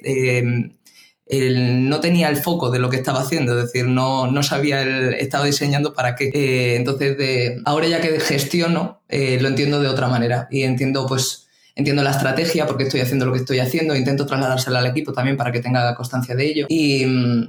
[1.30, 5.14] no tenía el foco de lo que estaba haciendo, es decir, no, no sabía, el,
[5.14, 6.30] estaba diseñando para qué.
[6.34, 11.06] Eh, entonces, de, ahora ya que gestiono, eh, lo entiendo de otra manera y entiendo,
[11.06, 15.12] pues, entiendo la estrategia porque estoy haciendo lo que estoy haciendo, intento trasladársela al equipo
[15.12, 16.66] también para que tenga constancia de ello.
[16.68, 17.04] Y,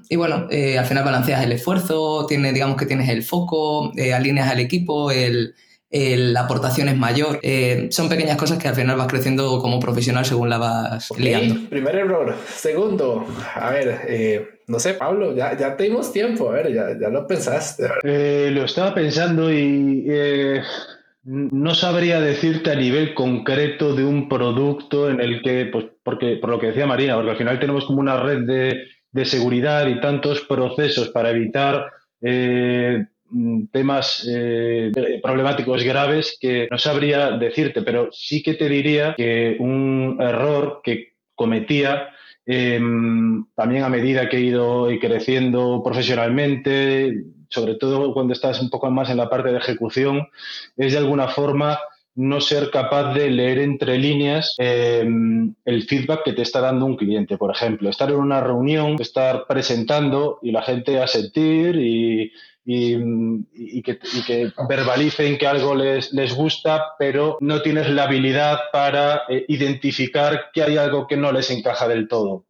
[0.09, 4.49] y bueno, eh, al final balanceas el esfuerzo, tiene, digamos que tienes el foco, alineas
[4.49, 5.55] al equipo, el
[5.91, 7.39] la aportación es mayor.
[7.41, 11.69] Eh, son pequeñas cosas que al final vas creciendo como profesional según la vas liando.
[11.69, 12.35] Primer error.
[12.47, 13.25] Segundo,
[13.55, 17.27] a ver, eh, no sé, Pablo, ya, ya tenemos tiempo, a ver, ya, ya lo
[17.27, 17.87] pensaste.
[18.03, 20.07] Eh, lo estaba pensando y
[21.23, 26.49] no sabría decirte a nivel concreto de un producto en el que, pues, porque, por
[26.49, 29.99] lo que decía Marina, porque al final tenemos como una red de, de seguridad y
[29.99, 31.91] tantos procesos para evitar
[33.71, 34.91] temas eh,
[35.21, 41.13] problemáticos graves que no sabría decirte, pero sí que te diría que un error que
[41.35, 42.09] cometía
[42.45, 48.89] em, también a medida que he ido creciendo profesionalmente, sobre todo cuando estás un poco
[48.91, 50.27] más en la parte de ejecución,
[50.77, 51.79] es de alguna forma
[52.15, 56.97] no ser capaz de leer entre líneas em, el feedback que te está dando un
[56.97, 57.37] cliente.
[57.37, 62.31] Por ejemplo, estar en una reunión, estar presentando y la gente a sentir y
[62.63, 63.99] y, que,
[64.69, 70.63] verbalicen que algo les, les, gusta, pero no tienes la habilidad para eh, identificar que
[70.63, 72.45] hay algo que no les encaja del todo.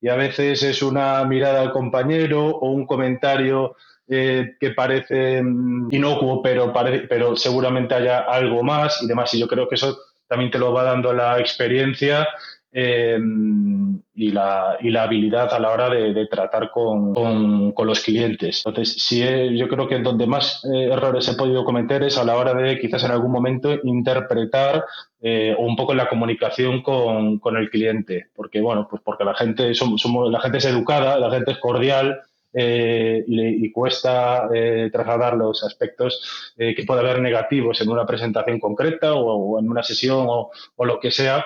[0.00, 5.88] Y a veces es una mirada al compañero o un comentario eh, que parece mm,
[5.90, 6.72] inocuo, pero,
[7.08, 9.32] pero seguramente haya algo más y demás.
[9.32, 9.98] Y yo creo que eso
[10.28, 12.28] también te lo va dando la experiencia
[12.76, 18.64] Em, y, la, y, la, habilidad a la hora de, tratar con, con, los clientes.
[18.66, 19.22] Entonces, sí,
[19.56, 22.80] yo creo que donde más eh, errores he podido cometer es a la hora de
[22.80, 24.84] quizás en algún momento interpretar
[25.22, 29.72] eh, un poco la comunicación con, con, el cliente, porque bueno, pues porque la gente
[29.74, 32.22] somos, la gente es educada, la gente es cordial,
[32.56, 34.48] y, cuesta
[34.92, 40.26] trasladar los aspectos que puede haber negativos en una presentación concreta o, en una sesión
[40.28, 41.44] o lo que sea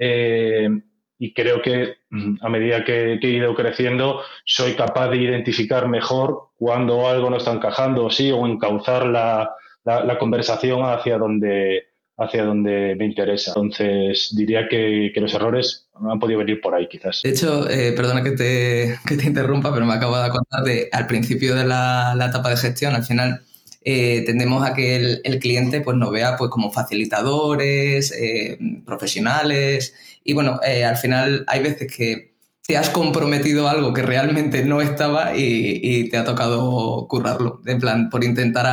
[0.00, 6.48] y creo que mm, a medida que, he ido creciendo soy capaz de identificar mejor
[6.56, 12.96] cuando algo no está encajando sí o encauzar la, la, conversación hacia donde, hacia donde
[12.98, 13.52] me interesa.
[13.54, 17.20] Entonces diría que, que, los errores han podido venir por ahí quizás.
[17.22, 20.88] De hecho, eh, perdona que te, que te, interrumpa, pero me acabo de contar de
[20.90, 23.42] al principio de la, la etapa de gestión, al final
[23.82, 30.34] eh, tendemos a que el, cliente pues, nos vea pues, como facilitadores, eh, profesionales y
[30.34, 32.34] bueno, eh, al final hay veces que
[32.66, 38.10] te has comprometido algo que realmente no estaba y, te ha tocado currarlo, en plan,
[38.10, 38.66] por intentar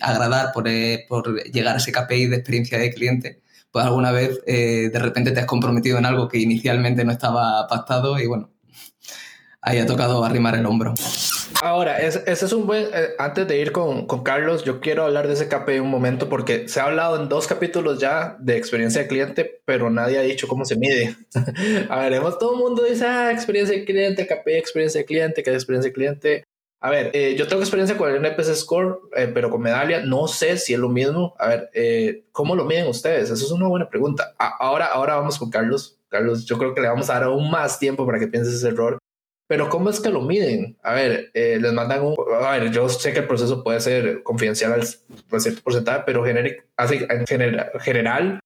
[0.00, 0.68] agradar, por,
[1.08, 3.40] por, llegar a ese KPI de experiencia de cliente
[3.72, 8.18] pues alguna vez de repente te has comprometido en algo que inicialmente no estaba pactado
[8.18, 8.50] y bueno,
[9.62, 10.94] ahí ha tocado arrimar el hombro.
[11.62, 12.88] Ahora, ese, es un buen.
[12.92, 16.28] Eh, antes de ir con, con, Carlos, yo quiero hablar de ese KPI un momento
[16.28, 20.22] porque se ha hablado en dos capítulos ya de experiencia de cliente, pero nadie ha
[20.22, 21.16] dicho cómo se mide.
[21.88, 25.50] a ver, todo el mundo dice, ah, experiencia de cliente, KPI, experiencia de cliente, ¿qué
[25.50, 26.44] es experiencia de cliente?
[26.82, 30.28] A ver, eh, yo tengo experiencia con el NPS Score, eh, pero con Medalia no
[30.28, 31.34] sé si es lo mismo.
[31.38, 33.30] A ver, ¿cómo lo miden ustedes?
[33.30, 34.34] Eso es una buena pregunta.
[34.38, 35.98] ahora, ahora vamos con Carlos.
[36.08, 38.68] Carlos, yo creo que le vamos a dar aún más tiempo para que pienses ese
[38.68, 38.98] error.
[39.50, 40.76] Pero ¿cómo es que lo miden?
[40.80, 42.14] A ver, eh, les mandan un...
[42.40, 46.22] A ver, yo sé que el proceso puede ser confidencial al cierto porcentaje, pero
[46.76, 47.26] así, en
[47.80, 48.38] general,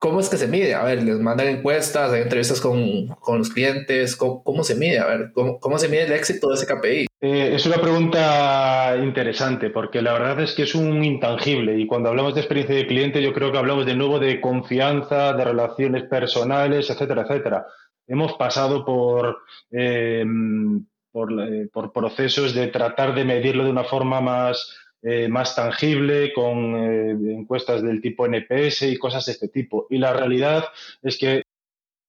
[0.00, 0.74] ¿cómo es que se mide?
[0.74, 4.98] A ver, les mandan encuestas, hay entrevistas con, con los clientes, ¿cómo, se mide?
[4.98, 7.06] A ver, ¿cómo, ¿cómo, se mide el éxito de ese KPI?
[7.20, 12.08] Eh, es una pregunta interesante porque la verdad es que es un intangible y cuando
[12.08, 16.02] hablamos de experiencia de cliente yo creo que hablamos de nuevo de confianza, de relaciones
[16.02, 17.66] personales, etcétera, etcétera
[18.06, 19.38] hemos pasado por,
[19.70, 20.24] eh,
[21.10, 27.34] por, procesos de tratar de medirlo de una forma más, eh, más tangible, con eh,
[27.34, 29.86] encuestas del tipo NPS y cosas de este tipo.
[29.90, 30.64] Y la realidad
[31.02, 31.42] es que,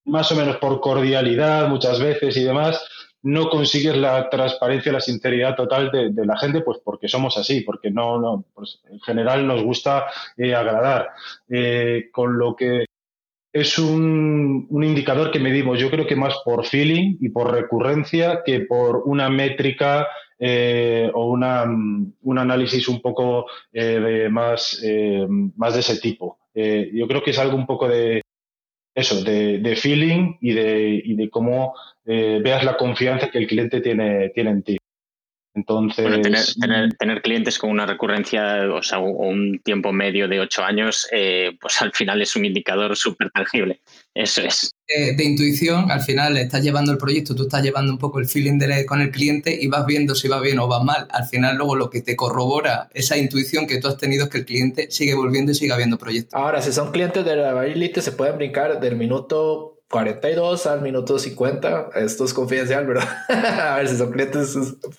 [0.05, 2.87] más o menos por cordialidad muchas veces y demás,
[3.23, 7.89] no consigues la transparencia, la sinceridad total de, la gente, pues porque somos así, porque
[7.89, 10.05] no, no pues en general nos gusta
[10.37, 11.09] agradar.
[12.11, 12.85] con lo que
[13.55, 18.59] es un, indicador que medimos, yo creo que más por feeling y por recurrencia que
[18.59, 25.25] por una métrica eh, o una, un análisis un poco eh, más, eh,
[25.55, 26.37] más de ese tipo.
[26.53, 28.21] yo creo que es algo un poco de
[28.93, 34.31] eso, de, feeling y de, y de cómo veas la confianza que el cliente tiene,
[34.31, 34.77] tiene en ti.
[35.55, 36.57] Entonces.
[36.59, 41.81] tener, clientes con una recurrencia o, sea, un tiempo medio de ocho años, eh, pues
[41.81, 43.79] al final es un indicador súper tangible.
[44.13, 44.75] Eso es.
[44.87, 48.59] de intuición, al final estás llevando el proyecto, tú estás llevando un poco el feeling
[48.85, 51.07] con el cliente y vas viendo si va bien o va mal.
[51.09, 54.39] Al final, luego lo que te corrobora esa intuición que tú has tenido es que
[54.39, 56.33] el cliente sigue volviendo y sigue habiendo proyectos.
[56.33, 61.19] Ahora, si son clientes de la Elite, se pueden brincar del minuto 42 al minuto
[61.19, 61.89] 50.
[61.95, 63.07] Esto es confidencial, ¿verdad?
[63.29, 64.55] a ver si son clientes,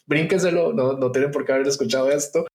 [0.07, 2.47] brínquenselo, no, no tienen por qué haber escuchado esto.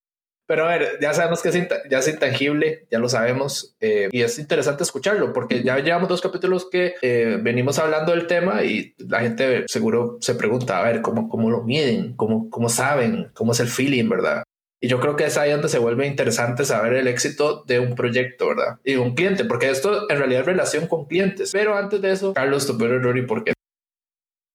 [0.46, 4.22] Pero a ver, ya sabemos que es, ya es intangible, ya lo sabemos, eh, y
[4.22, 8.94] es interesante escucharlo, porque ya llevamos dos capítulos que eh, venimos hablando del tema y
[8.98, 12.16] la gente seguro se pregunta, a ver, ¿cómo, cómo lo miden?
[12.16, 13.30] ¿Cómo, ¿Cómo saben?
[13.34, 14.42] ¿Cómo es el feeling, verdad?
[14.84, 17.94] Y yo creo que es ahí donde se vuelve interesante saber el éxito de un
[17.94, 18.80] proyecto, ¿verdad?
[18.84, 21.52] Y un cliente, porque esto en realidad es relación con clientes.
[21.52, 23.52] Pero antes de eso, Carlos, tu peor error y por qué.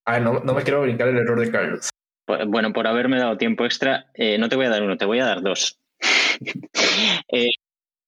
[0.06, 1.90] Ay, no, no me quiero brincar el error de Carlos.
[2.48, 5.20] Bueno, por haberme dado tiempo extra, eh, no te voy a dar uno, te voy
[5.20, 5.80] a dar dos.
[7.30, 7.50] Eh,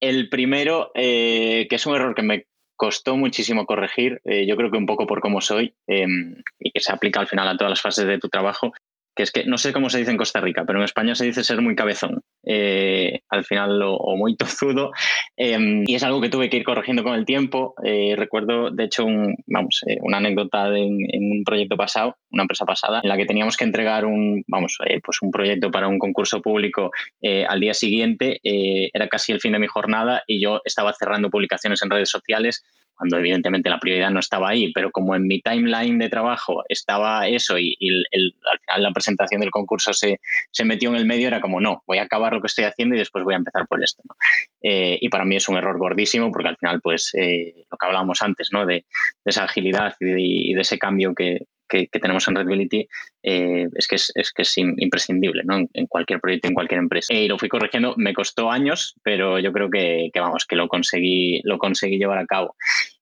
[0.02, 2.46] el primero, eh, que es un error que me
[2.78, 7.20] costó muchísimo corregir, yo creo que un poco por cómo soy y que se aplica
[7.20, 8.72] al final a todas las fases de tu trabajo,
[9.20, 11.26] que es que no sé cómo se dice en Costa Rica, pero en España se
[11.26, 14.92] dice ser muy cabezón, eh, al final o muy tozudo,
[15.38, 17.76] em, y es algo que tuve que ir corrigiendo con el tiempo.
[17.84, 22.66] Eh, recuerdo, de hecho, un, vamos, eh, una anécdota en, un proyecto pasado, una empresa
[22.66, 26.42] pasada, en la que teníamos que entregar un, vamos, pues un proyecto para un concurso
[26.42, 26.90] público
[27.48, 31.82] al día siguiente, era casi el fin de mi jornada y yo estaba cerrando publicaciones
[31.84, 32.64] en redes sociales
[33.00, 37.30] cuando evidentemente la prioridad no estaba ahí, pero como en mi timeline de trabajo estaba
[37.30, 40.20] eso y, al final la presentación del concurso se,
[40.66, 43.00] metió en el medio, era como, no, voy a acabar lo que estoy haciendo y
[43.00, 44.02] después voy a empezar por esto.
[44.62, 47.86] Eh, y para mí es un error gordísimo porque al final, pues, eh, lo que
[47.86, 48.66] hablábamos antes, ¿no?
[48.66, 48.86] De,
[49.26, 51.46] esa agilidad y de, ese cambio que,
[51.92, 52.88] tenemos en Redbility
[53.22, 55.68] eh, es que es, que es imprescindible ¿no?
[55.72, 57.14] en, cualquier proyecto, en cualquier empresa.
[57.14, 60.68] y lo fui corrigiendo, me costó años, pero yo creo que, que, vamos, que lo
[60.68, 62.56] conseguí, lo conseguí llevar a cabo.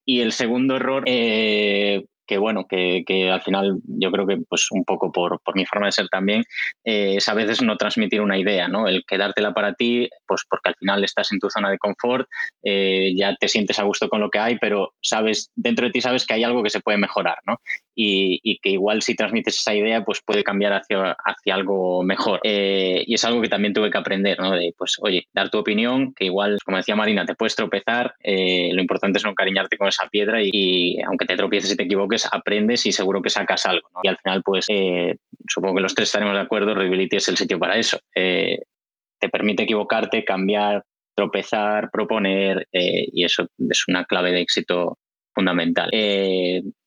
[0.04, 4.68] Y el segundo error, eh, que bueno, que, que, al final yo creo que pues
[4.72, 6.44] un poco por, por mi forma de ser también,
[6.84, 8.88] eh, es a veces no transmitir una idea, ¿no?
[8.88, 12.28] El quedártela para ti, pues porque al final estás en tu zona de confort,
[12.64, 16.02] eh, ya te sientes a gusto con lo que hay, pero sabes, dentro de ti
[16.02, 17.62] sabes que hay algo que se puede mejorar, ¿no?
[17.96, 22.42] Y, y que igual si transmites esa idea, pues puede cambiar hacia, hacia algo mejor.
[22.44, 24.52] Eh, y es algo que también tuve que aprender, ¿no?
[24.52, 28.82] De, pues, oye, dar tu opinión, que igual, como decía Marina, te puedes tropezar, lo
[28.82, 32.17] importante es no encariñarte con esa piedra y, y aunque te tropieces y te equivoques,
[32.26, 33.90] aprendes y seguro que sacas algo.
[34.04, 35.16] Y al final, pues eh,
[35.48, 38.00] supongo que los tres estaremos de acuerdo, Readability es el sitio para eso.
[38.16, 38.60] Eh,
[39.20, 40.84] te permite equivocarte, cambiar,
[41.16, 44.98] tropezar, proponer eh, y eso es una clave de éxito
[45.34, 45.92] fundamental.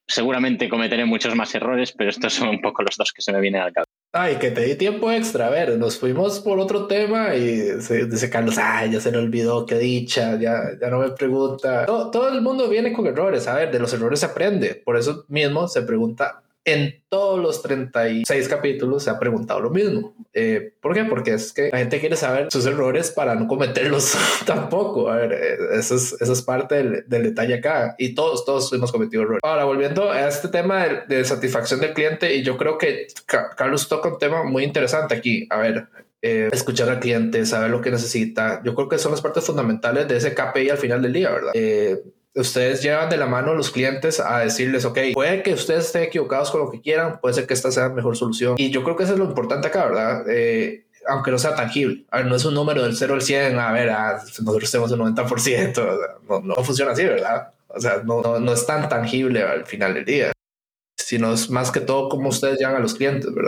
[0.07, 3.39] seguramente cometeré muchos más errores, pero estos son un poco los dos que se me
[3.39, 4.00] vienen al cabeza.
[4.13, 5.47] Ay, que te di tiempo extra.
[5.47, 9.17] A ver, nos fuimos por otro tema y se, dice Carlos, ay, ya se le
[9.19, 11.85] olvidó, qué dicha, ya, ya no me pregunta.
[11.85, 13.47] Todo, todo, el mundo viene con errores.
[13.47, 14.75] A ver, de los errores se aprende.
[14.75, 20.13] Por eso mismo se pregunta en todos los 36 capítulos se ha preguntado lo mismo.
[20.33, 21.05] Eh, ¿Por qué?
[21.05, 25.09] Porque es que la gente quiere saber sus errores para no cometerlos tampoco.
[25.09, 27.95] A ver, eh, eso es, eso es parte del, detalle acá.
[27.97, 29.39] Y todos, todos hemos cometido errores.
[29.43, 33.07] Ahora, volviendo a este tema de, satisfacción del cliente, y yo creo que
[33.57, 35.47] Carlos toca un tema muy interesante aquí.
[35.49, 35.87] A ver,
[36.21, 38.61] eh, escuchar al cliente, saber lo que necesita.
[38.63, 41.53] Yo creo que son las partes fundamentales de ese KPI al final del día, ¿verdad?
[42.35, 46.03] Ustedes llevan de la mano a los clientes a decirles, ok, puede que ustedes estén
[46.03, 48.55] equivocados con lo que quieran, puede ser que esta sea la mejor solución.
[48.57, 50.23] Y yo creo que eso es lo importante acá, ¿verdad?
[50.29, 52.05] Eh, aunque no sea tangible.
[52.25, 56.19] No es un número del 0 al 100, a ver, ah, nosotros tenemos el 90%,
[56.29, 57.53] no, no, funciona así, ¿verdad?
[57.67, 60.31] O sea, no, no, no, es tan tangible al final del día,
[60.97, 63.47] sino es más que todo como ustedes llegan a los clientes, ¿verdad?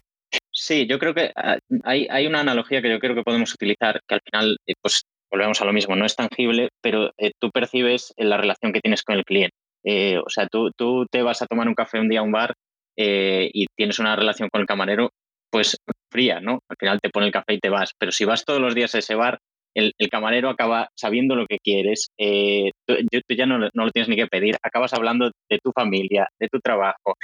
[0.51, 4.01] Sí, yo creo que ah, hay, hay una analogía que yo creo que podemos utilizar,
[4.07, 5.03] que al final, eh, pues
[5.33, 9.01] volvemos a lo mismo, no es tangible, pero eh, tú percibes la relación que tienes
[9.01, 9.55] con el cliente.
[9.83, 12.31] Eh, o sea, tú, tú, te vas a tomar un café un día a un
[12.31, 12.53] bar
[12.95, 15.09] eh, y tienes una relación con el camarero,
[15.51, 15.75] pues
[16.11, 16.59] fría, ¿no?
[16.69, 17.93] Al final te pone el café y te vas.
[17.97, 19.39] Pero si vas todos los días a ese bar,
[19.75, 24.15] el, camarero acaba sabiendo lo que quieres, tú, tú, ya no, no, lo tienes ni
[24.15, 27.15] que pedir, acabas hablando de tu familia, de tu trabajo,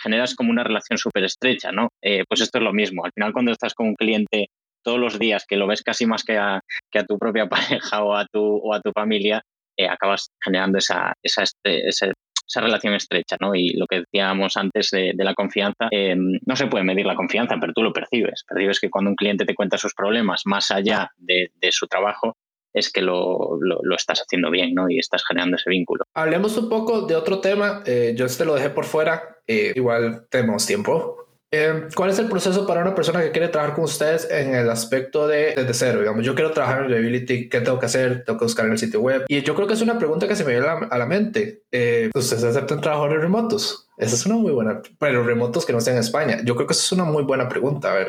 [0.00, 1.88] generas como una relación súper estrecha, ¿no?
[2.00, 3.04] pues esto es lo mismo.
[3.04, 4.50] Al final, cuando estás con un cliente
[4.82, 6.60] todos los días, que lo ves casi más que a,
[6.90, 7.48] que a tu propia
[7.80, 9.42] pareja o a tu, o a tu familia,
[9.76, 12.06] eh, acabas generando esa, esa, esa,
[12.46, 13.54] esa, relación estrecha, ¿no?
[13.54, 17.56] Y lo que decíamos antes de, la confianza, eh, no se puede medir la confianza,
[17.60, 18.44] pero tú lo percibes.
[18.46, 22.36] Percibes que cuando un cliente te cuenta sus problemas más allá de, su trabajo,
[22.74, 24.88] es que lo, lo, lo, estás haciendo bien, ¿no?
[24.88, 26.04] Y estás generando ese vínculo.
[26.14, 27.82] Hablemos un poco de otro tema.
[27.86, 29.38] Eh, yo este lo dejé por fuera.
[29.46, 31.29] Eh, igual tenemos tiempo.
[31.52, 34.70] Eh, ¿Cuál es el proceso para una persona que quiere trabajar con ustedes en el
[34.70, 36.00] aspecto de desde cero?
[36.00, 38.24] Digamos, yo quiero trabajar en Reliability, ¿qué tengo que hacer?
[38.24, 39.24] Tengo que buscar en el sitio web.
[39.26, 41.06] Y yo creo que es una pregunta que se me viene a la, a la
[41.06, 41.64] mente.
[41.72, 43.88] Eh, ¿Ustedes aceptan trabajadores remotos?
[43.98, 46.38] Esa es una muy buena, pero remotos que no estén en España.
[46.44, 47.90] Yo creo que esa es una muy buena pregunta.
[47.90, 48.08] A ver.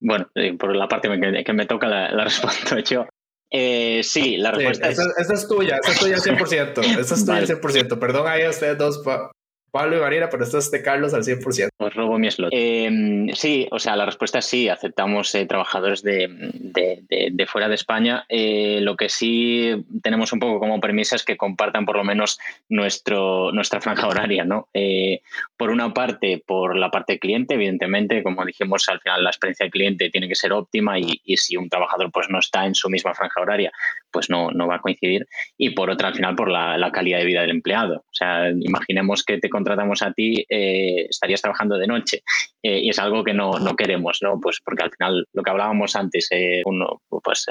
[0.00, 3.06] Bueno, eh, por la parte que, que me toca la, la respuesta yo.
[3.52, 5.18] Eh, sí, la respuesta sí, esa, es...
[5.18, 5.48] esa, es...
[5.48, 6.78] tuya, esa es tuya 100%.
[6.98, 7.46] esa es tuya vale.
[7.46, 7.98] 100%.
[7.98, 9.02] Perdón ahí a ustedes dos
[9.70, 11.68] Pablo y Marina, pero esto es de Carlos al 100%.
[11.78, 12.50] Os robo mi slot.
[12.52, 16.28] Eh, sí, o sea, la respuesta es sí, aceptamos eh, trabajadores de,
[17.46, 18.24] fuera de España.
[18.28, 22.38] Eh, lo que sí tenemos un poco como premisa es que compartan por lo menos
[22.68, 24.68] nuestro, nuestra franja horaria, ¿no?
[24.74, 25.20] Eh,
[25.56, 29.72] por una parte, por la parte cliente, evidentemente, como dijimos, al final la experiencia del
[29.72, 32.88] cliente tiene que ser óptima y, y si un trabajador pues no está en su
[32.88, 33.72] misma franja horaria,
[34.10, 35.26] pues no, no va a coincidir.
[35.56, 37.98] Y por otra, al final, por la, la calidad de vida del empleado.
[37.98, 42.22] O sea, imaginemos que te contratamos a ti, eh, estarías trabajando de noche
[42.62, 44.38] eh, y es algo que no, no, queremos, ¿no?
[44.40, 47.46] Pues porque al final lo que hablábamos antes, eh, uno, pues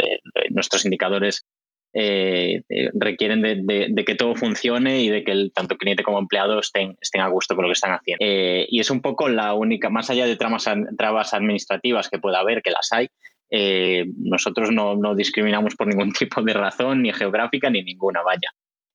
[0.49, 1.45] nuestros indicadores
[1.91, 7.21] requieren de, que todo funcione y de que el, tanto cliente como empleado estén, estén
[7.21, 8.23] a gusto con lo que están haciendo.
[8.23, 12.61] y es un poco la única, más allá de tramas, trabas administrativas que pueda haber,
[12.61, 13.09] que las hay,
[13.49, 18.51] eh, nosotros no, discriminamos por ningún tipo de razón, ni geográfica, ni ninguna, vaya.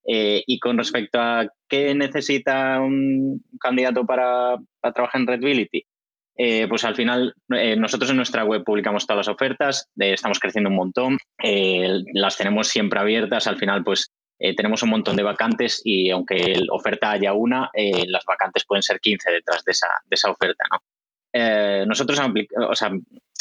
[0.07, 4.57] Eh, y con respecto a qué necesita un candidato para,
[4.95, 5.87] trabajar en Redbility,
[6.37, 10.69] eh, pues al final eh, nosotros en nuestra web publicamos todas las ofertas, estamos creciendo
[10.69, 14.13] un montón, las tenemos siempre abiertas, al final pues
[14.57, 17.71] tenemos un montón de vacantes y aunque oferta haya una,
[18.09, 19.73] las vacantes pueden ser 15 detrás de
[20.11, 20.81] esa oferta, ¿no?
[21.87, 22.21] Nosotros,
[22.69, 22.93] o sea,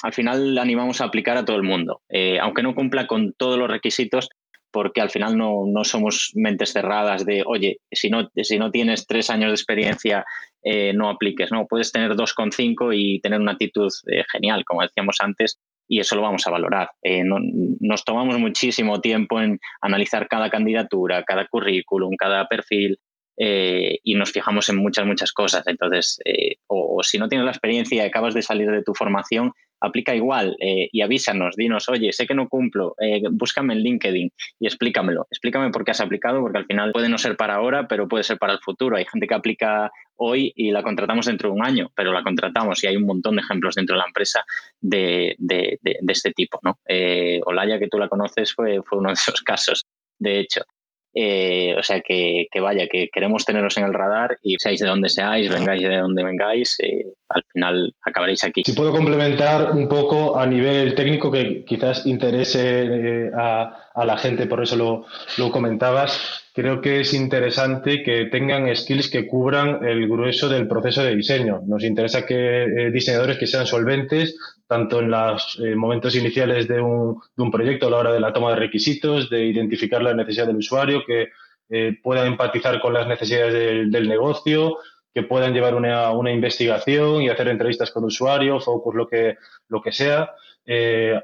[0.02, 2.02] al final animamos a aplicar a todo el mundo,
[2.42, 4.30] aunque no cumpla con todos los requisitos,
[4.74, 9.06] porque al final no, no, somos mentes cerradas de, oye, si no, si no tienes
[9.06, 10.26] tres años de experiencia,
[10.64, 11.68] eh, no apliques, ¿no?
[11.68, 16.24] Puedes tener 2,5 y tener una actitud eh, genial, como decíamos antes, y eso lo
[16.24, 16.90] vamos a valorar.
[17.04, 17.38] Eh, no,
[17.82, 22.98] nos tomamos muchísimo tiempo en analizar cada candidatura, cada currículum, cada perfil,
[23.38, 25.66] eh, y nos fijamos en muchas, muchas cosas.
[25.68, 29.52] Entonces, eh, o, si no tienes la experiencia y acabas de salir de tu formación,
[29.82, 32.96] aplica igual eh, y avísanos, dinos, oye, sé que no cumplo,
[33.32, 35.28] búscame en LinkedIn y explícamelo.
[35.30, 38.24] Explícame por qué has aplicado, porque al final puede no ser para ahora, pero puede
[38.24, 38.96] ser para el futuro.
[38.96, 42.82] Hay gente que aplica hoy y la contratamos dentro de un año, pero la contratamos
[42.84, 44.46] y hay un montón de ejemplos dentro de la empresa
[44.80, 46.60] de, de, este tipo.
[46.64, 46.80] ¿no?
[47.46, 49.86] Olaya, que tú la conoces, fue, fue uno de esos casos,
[50.18, 50.62] de hecho.
[51.16, 55.10] Eh, o sea que, vaya, que queremos teneros en el radar y seáis de donde
[55.10, 58.64] seáis, vengáis de donde vengáis, eh, al final acabaréis aquí.
[58.66, 64.48] Si puedo complementar un poco a nivel técnico que quizás interese eh, a, la gente,
[64.48, 65.06] por eso
[65.38, 71.04] lo, comentabas creo que es interesante que tengan skills que cubran el grueso del proceso
[71.04, 71.62] de diseño.
[71.66, 76.80] Nos interesa que eh, diseñadores que sean solventes, tanto en los eh, momentos iniciales de
[76.80, 80.14] un, de un, proyecto, a la hora de la toma de requisitos, de identificar la
[80.14, 81.30] necesidad del usuario, que
[81.70, 83.54] eh, puedan empatizar con las necesidades
[83.92, 84.78] del, negocio,
[85.14, 89.38] que puedan llevar una, una, investigación y hacer entrevistas con usuarios, focus, lo que,
[89.70, 90.32] lo que sea,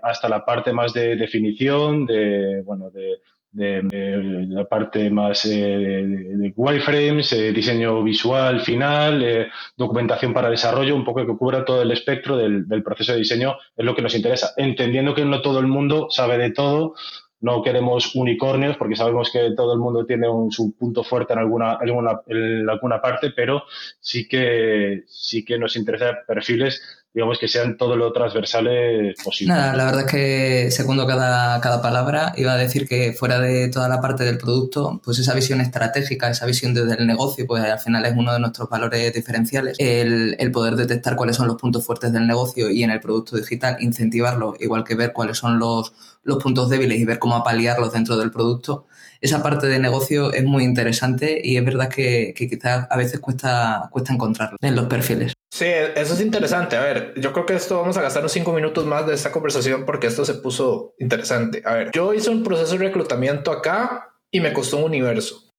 [0.03, 3.21] hasta la parte más de definición, de, bueno, de,
[3.51, 10.95] de, la parte más eh, de, wireframes, eh, diseño visual final, eh, documentación para desarrollo,
[10.95, 14.15] un poco que cubra todo el espectro del, proceso de diseño, es lo que nos
[14.15, 16.93] interesa, entendiendo que no todo el mundo sabe de todo,
[17.41, 21.39] no queremos unicornios porque sabemos que todo el mundo tiene un, su punto fuerte en
[21.39, 23.63] alguna, alguna, en alguna parte, pero
[23.99, 26.81] sí que, sí que nos interesa perfiles
[27.13, 29.53] digamos que sean todo lo transversales posible.
[29.53, 33.69] Nada, la verdad es que segundo cada, cada palabra, iba a decir que fuera de
[33.69, 37.63] toda la parte del producto, pues esa visión estratégica, esa visión desde el negocio, pues
[37.63, 41.57] al final es uno de nuestros valores diferenciales, el, el poder detectar cuáles son los
[41.57, 45.59] puntos fuertes del negocio y en el producto digital incentivarlo, igual que ver cuáles son
[45.59, 45.93] los,
[46.23, 48.85] los puntos débiles y ver cómo apaliarlos dentro del producto
[49.21, 53.89] esa parte de negocio es muy interesante y es verdad que, quizás a veces cuesta,
[53.91, 55.33] cuesta encontrarlo en los perfiles.
[55.51, 56.77] Sí, eso es interesante.
[56.77, 59.31] A ver, yo creo que esto vamos a gastar unos cinco minutos más de esta
[59.31, 61.61] conversación porque esto se puso interesante.
[61.65, 65.49] A ver, yo hice un proceso de reclutamiento acá y me costó un universo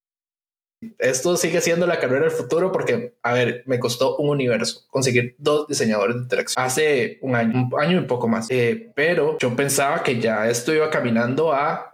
[0.98, 5.34] esto sigue siendo la carrera del futuro porque, a ver, me costó un universo conseguir
[5.38, 8.46] dos diseñadores de interacción hace un año, un año y poco más.
[8.50, 11.92] Eh, pero yo pensaba que ya esto iba caminando a,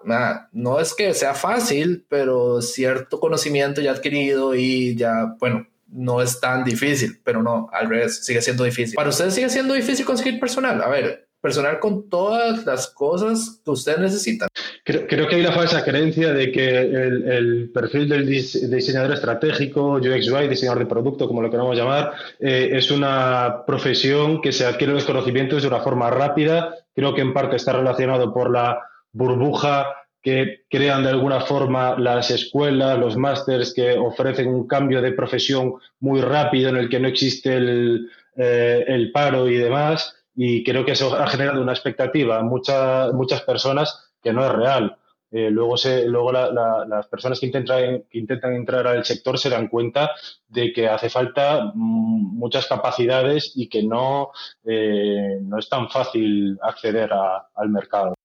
[0.53, 6.41] no es que sea fácil, pero cierto conocimiento ya adquirido y ya, bueno, no es
[6.41, 8.95] tan difícil, pero no, al revés, sigue siendo difícil.
[8.95, 10.83] Para ustedes sigue siendo difícil conseguir personal.
[10.83, 14.49] A ver, personal con todas las cosas que ustedes necesitan.
[14.85, 20.49] Creo, que hay la falsa creencia de que el, perfil del diseñador estratégico, UX UI,
[20.49, 25.05] diseñador de producto, como lo queramos llamar, eh, es una profesión que se adquiere los
[25.05, 26.75] conocimientos de una forma rápida.
[26.95, 28.81] Creo que en parte está relacionado por la
[29.13, 29.87] burbuja
[30.27, 35.75] que crean de alguna forma las escuelas, los másters que ofrecen un cambio de profesión
[36.01, 40.91] muy rápido en el que no existe el, eh, paro y demás y creo que
[40.93, 44.97] eso ha generado una expectativa en muchas personas que no es real.
[45.31, 49.69] Eh, luego se, luego las personas que intentan, que intentan entrar al sector se dan
[49.69, 50.11] cuenta
[50.49, 54.33] de que hace falta mm, muchas capacidades y que no,
[54.65, 58.16] eh, no es tan fácil acceder al mercado.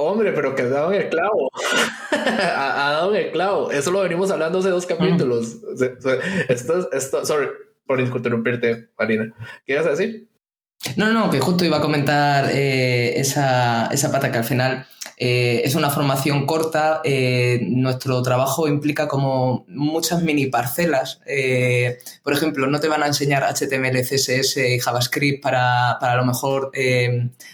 [0.00, 1.50] Hombre, pero que ha dado el clavo.
[2.12, 3.70] ha, dado el clavo.
[3.72, 5.56] Eso lo venimos hablando hace dos capítulos.
[6.48, 7.48] Esto, esto, sorry
[7.84, 9.34] por interrumpirte, Marina.
[9.66, 10.28] ¿Qué ibas a decir?
[10.96, 14.86] No, no, que justo iba a comentar eh, esa, esa, pata que al final
[15.20, 17.00] eh, es una formación corta.
[17.02, 21.20] Eh, nuestro trabajo implica como muchas mini parcelas.
[22.22, 26.70] por ejemplo, no te van a enseñar HTML, CSS y JavaScript para, a lo mejor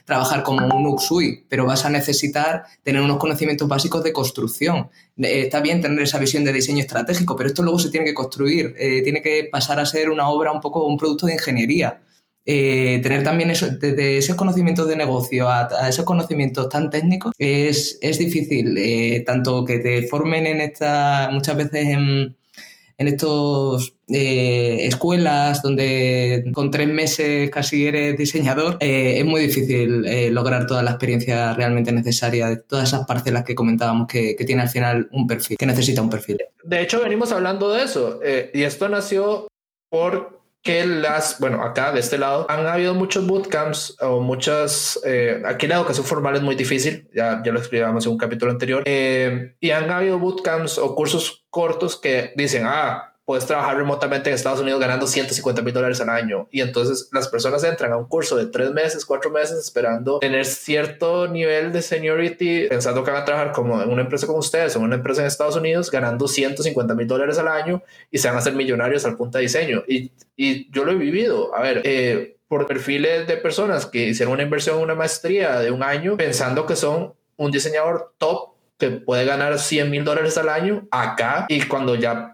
[0.04, 4.90] trabajar como un UXUI, pero vas a necesitar tener unos conocimientos básicos de construcción.
[5.16, 8.74] está bien tener esa visión de diseño estratégico, pero esto luego se tiene que construir.
[9.02, 12.00] tiene que pasar a ser una obra un poco, un producto de ingeniería.
[12.46, 17.98] Eh, tener también eso, desde esos conocimientos de negocio a, esos conocimientos tan técnicos es,
[18.02, 22.36] es difícil, eh, tanto que te formen en esta, muchas veces en,
[22.98, 30.66] en estos eh, escuelas donde con tres meses casi eres diseñador, es muy difícil lograr
[30.66, 34.68] toda la experiencia realmente necesaria de todas esas parcelas que comentábamos que, que, tiene al
[34.68, 36.36] final un perfil, que necesita un perfil.
[36.62, 38.20] De hecho, venimos hablando de eso
[38.52, 39.48] y esto nació
[39.88, 45.42] por que las, bueno, acá de este lado han habido muchos bootcamps o muchas, eh,
[45.44, 48.82] aquí la educación formal es muy difícil, ya, ya lo explicábamos en un capítulo anterior,
[48.86, 54.34] eh, y han habido bootcamps o cursos cortos que dicen, ah, puedes trabajar remotamente en
[54.34, 56.46] Estados Unidos ganando 150 mil dólares al año.
[56.50, 60.44] Y entonces las personas entran a un curso de tres meses, cuatro meses, esperando tener
[60.44, 64.76] cierto nivel de seniority, pensando que van a trabajar como en una empresa como ustedes,
[64.76, 68.36] en una empresa en Estados Unidos, ganando 150 mil dólares al año y se van
[68.36, 69.82] a hacer millonarios al punto de diseño.
[69.88, 71.54] Y, y yo lo he vivido.
[71.54, 75.82] A ver, eh, por perfiles de personas que hicieron una inversión, una maestría de un
[75.82, 80.86] año, pensando que son un diseñador top que puede ganar 100 mil dólares al año
[80.90, 82.33] acá y cuando ya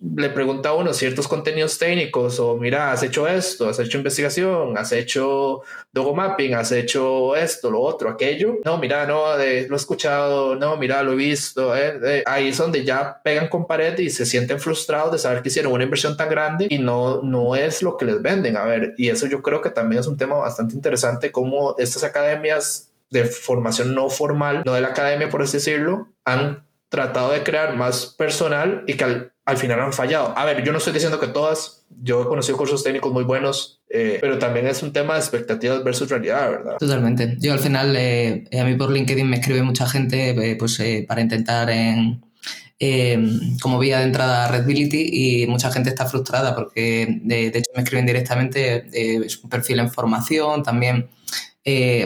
[0.00, 4.78] le pregunta a uno ciertos contenidos técnicos o mira, has hecho esto, has hecho investigación,
[4.78, 8.58] has hecho logo mapping, has hecho esto, lo otro, aquello.
[8.64, 11.76] No, mira, no, lo he escuchado, no, mira, lo he visto.
[11.76, 15.42] Eh, eh, ahí es donde ya pegan con pared y se sienten frustrados de saber
[15.42, 18.56] que hicieron una inversión tan grande y no, no es lo que les venden.
[18.56, 22.04] A ver, y eso yo creo que también es un tema bastante interesante, cómo estas
[22.04, 27.42] academias de formación no formal, no de la academia por así decirlo, han tratado de
[27.42, 30.36] crear más personal y que al al final han fallado.
[30.36, 33.80] A ver, yo no estoy diciendo que todas, yo he conocido cursos técnicos muy buenos,
[33.88, 36.76] eh, pero también es un tema de expectativas versus realidad, ¿verdad?
[36.78, 37.34] Totalmente.
[37.40, 41.22] Yo al final, eh, a mí por LinkedIn me escribe mucha gente eh, pues, para
[41.22, 42.22] intentar en,
[43.62, 47.84] como vía de entrada a Redbility y mucha gente está frustrada porque de, hecho me
[47.84, 51.08] escriben directamente, es un perfil en formación, también...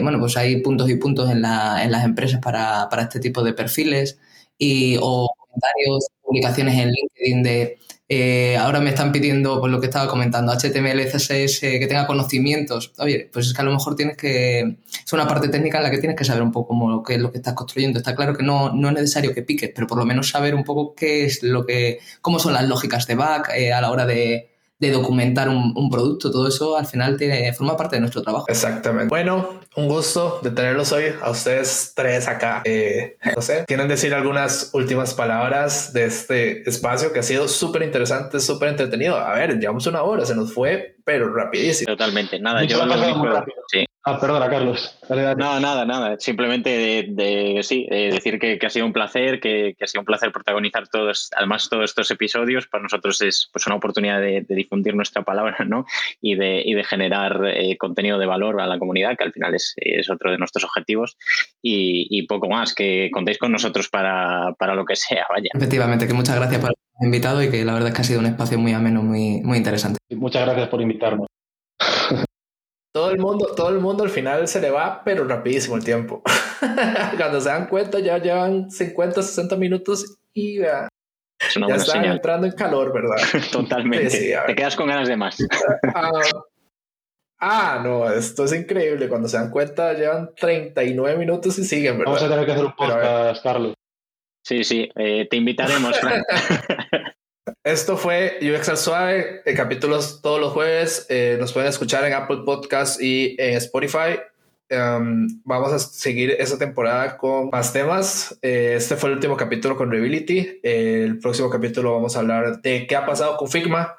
[0.01, 4.17] bueno, pues hay puntos y puntos en las empresas para, para este tipo de perfiles
[4.57, 7.77] y, o comentarios, publicaciones en LinkedIn de
[8.09, 12.93] eh, ahora me están pidiendo, pues lo que estaba comentando, HTML, CSS, que tenga conocimientos.
[12.97, 14.77] Oye, pues es que a lo mejor tienes que.
[15.05, 17.31] Es una parte técnica en la que tienes que saber un poco cómo, es lo
[17.31, 17.97] que estás construyendo.
[17.99, 20.63] Está claro que no, no es necesario que piques, pero por lo menos saber un
[20.63, 21.99] poco qué es lo que.
[22.21, 24.52] cómo son las lógicas de back eh, a la hora de,
[24.87, 28.45] de documentar un, un, producto, todo eso al final tiene, forma parte de nuestro trabajo.
[28.49, 29.07] Exactamente.
[29.07, 32.61] Bueno, un gusto de tenerlos hoy a ustedes tres acá.
[32.65, 37.83] Eh, no sé, ¿quieren decir algunas últimas palabras de este espacio que ha sido súper
[37.83, 39.17] interesante, súper entretenido?
[39.17, 41.91] A ver, llevamos una hora, se nos fue, pero rapidísimo.
[41.91, 43.85] Totalmente, nada, yo lo único, sí.
[44.05, 44.99] Ah, perdona, Carlos.
[45.09, 46.17] No, nada, nada.
[46.19, 50.89] Simplemente de, sí, decir que, ha sido un placer, que, ha sido un placer protagonizar
[50.89, 52.67] todos, además todos estos episodios.
[52.67, 55.85] Para nosotros es pues una oportunidad de, difundir nuestra palabra, ¿no?
[56.19, 59.55] Y de, y de generar eh, contenido de valor a la comunidad, que al final
[59.55, 61.15] es, es otro de nuestros objetivos.
[61.61, 65.49] Y, poco más, que contéis con nosotros para, para, lo que sea, vaya.
[65.53, 68.19] Efectivamente, que muchas gracias por haberme invitado y que la verdad es que ha sido
[68.19, 69.97] un espacio muy ameno, muy, muy interesante.
[70.09, 71.27] Muchas gracias por invitarnos.
[72.93, 76.21] Todo el mundo, todo el mundo al final se le va, pero rapidísimo el tiempo.
[77.17, 80.87] Cuando se dan cuenta ya llevan 50, 60 minutos y ya,
[81.39, 83.15] están entrando en calor, ¿verdad?
[83.51, 84.37] Totalmente.
[84.45, 85.37] Te quedas con ganas de más.
[87.45, 89.09] Ah, ah, no, esto es increíble.
[89.09, 92.13] Cuando se dan cuenta llevan 39 minutos y siguen, ¿verdad?
[92.13, 93.73] Vamos a tener que hacer un podcast, Carlos.
[94.45, 96.23] Sí, sí, eh, te invitaremos, Frank.
[97.63, 101.05] Esto fue UX al Suave, eh, capítulos todos los jueves.
[101.09, 104.19] Eh, nos pueden escuchar en Apple Podcasts y en Spotify.
[104.69, 108.37] Em, vamos a seguir esta temporada con más temas.
[108.41, 110.61] Eh, este fue el último capítulo con Reability.
[110.63, 113.97] el próximo capítulo vamos a hablar de qué ha pasado con Figma.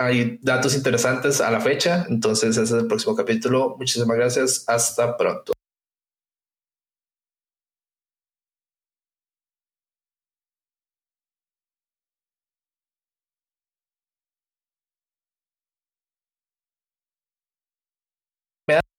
[0.00, 2.06] hay datos interesantes a la fecha.
[2.08, 3.76] Entonces, ese es el próximo capítulo.
[3.78, 4.64] Muchísimas gracias.
[4.66, 5.52] Hasta pronto.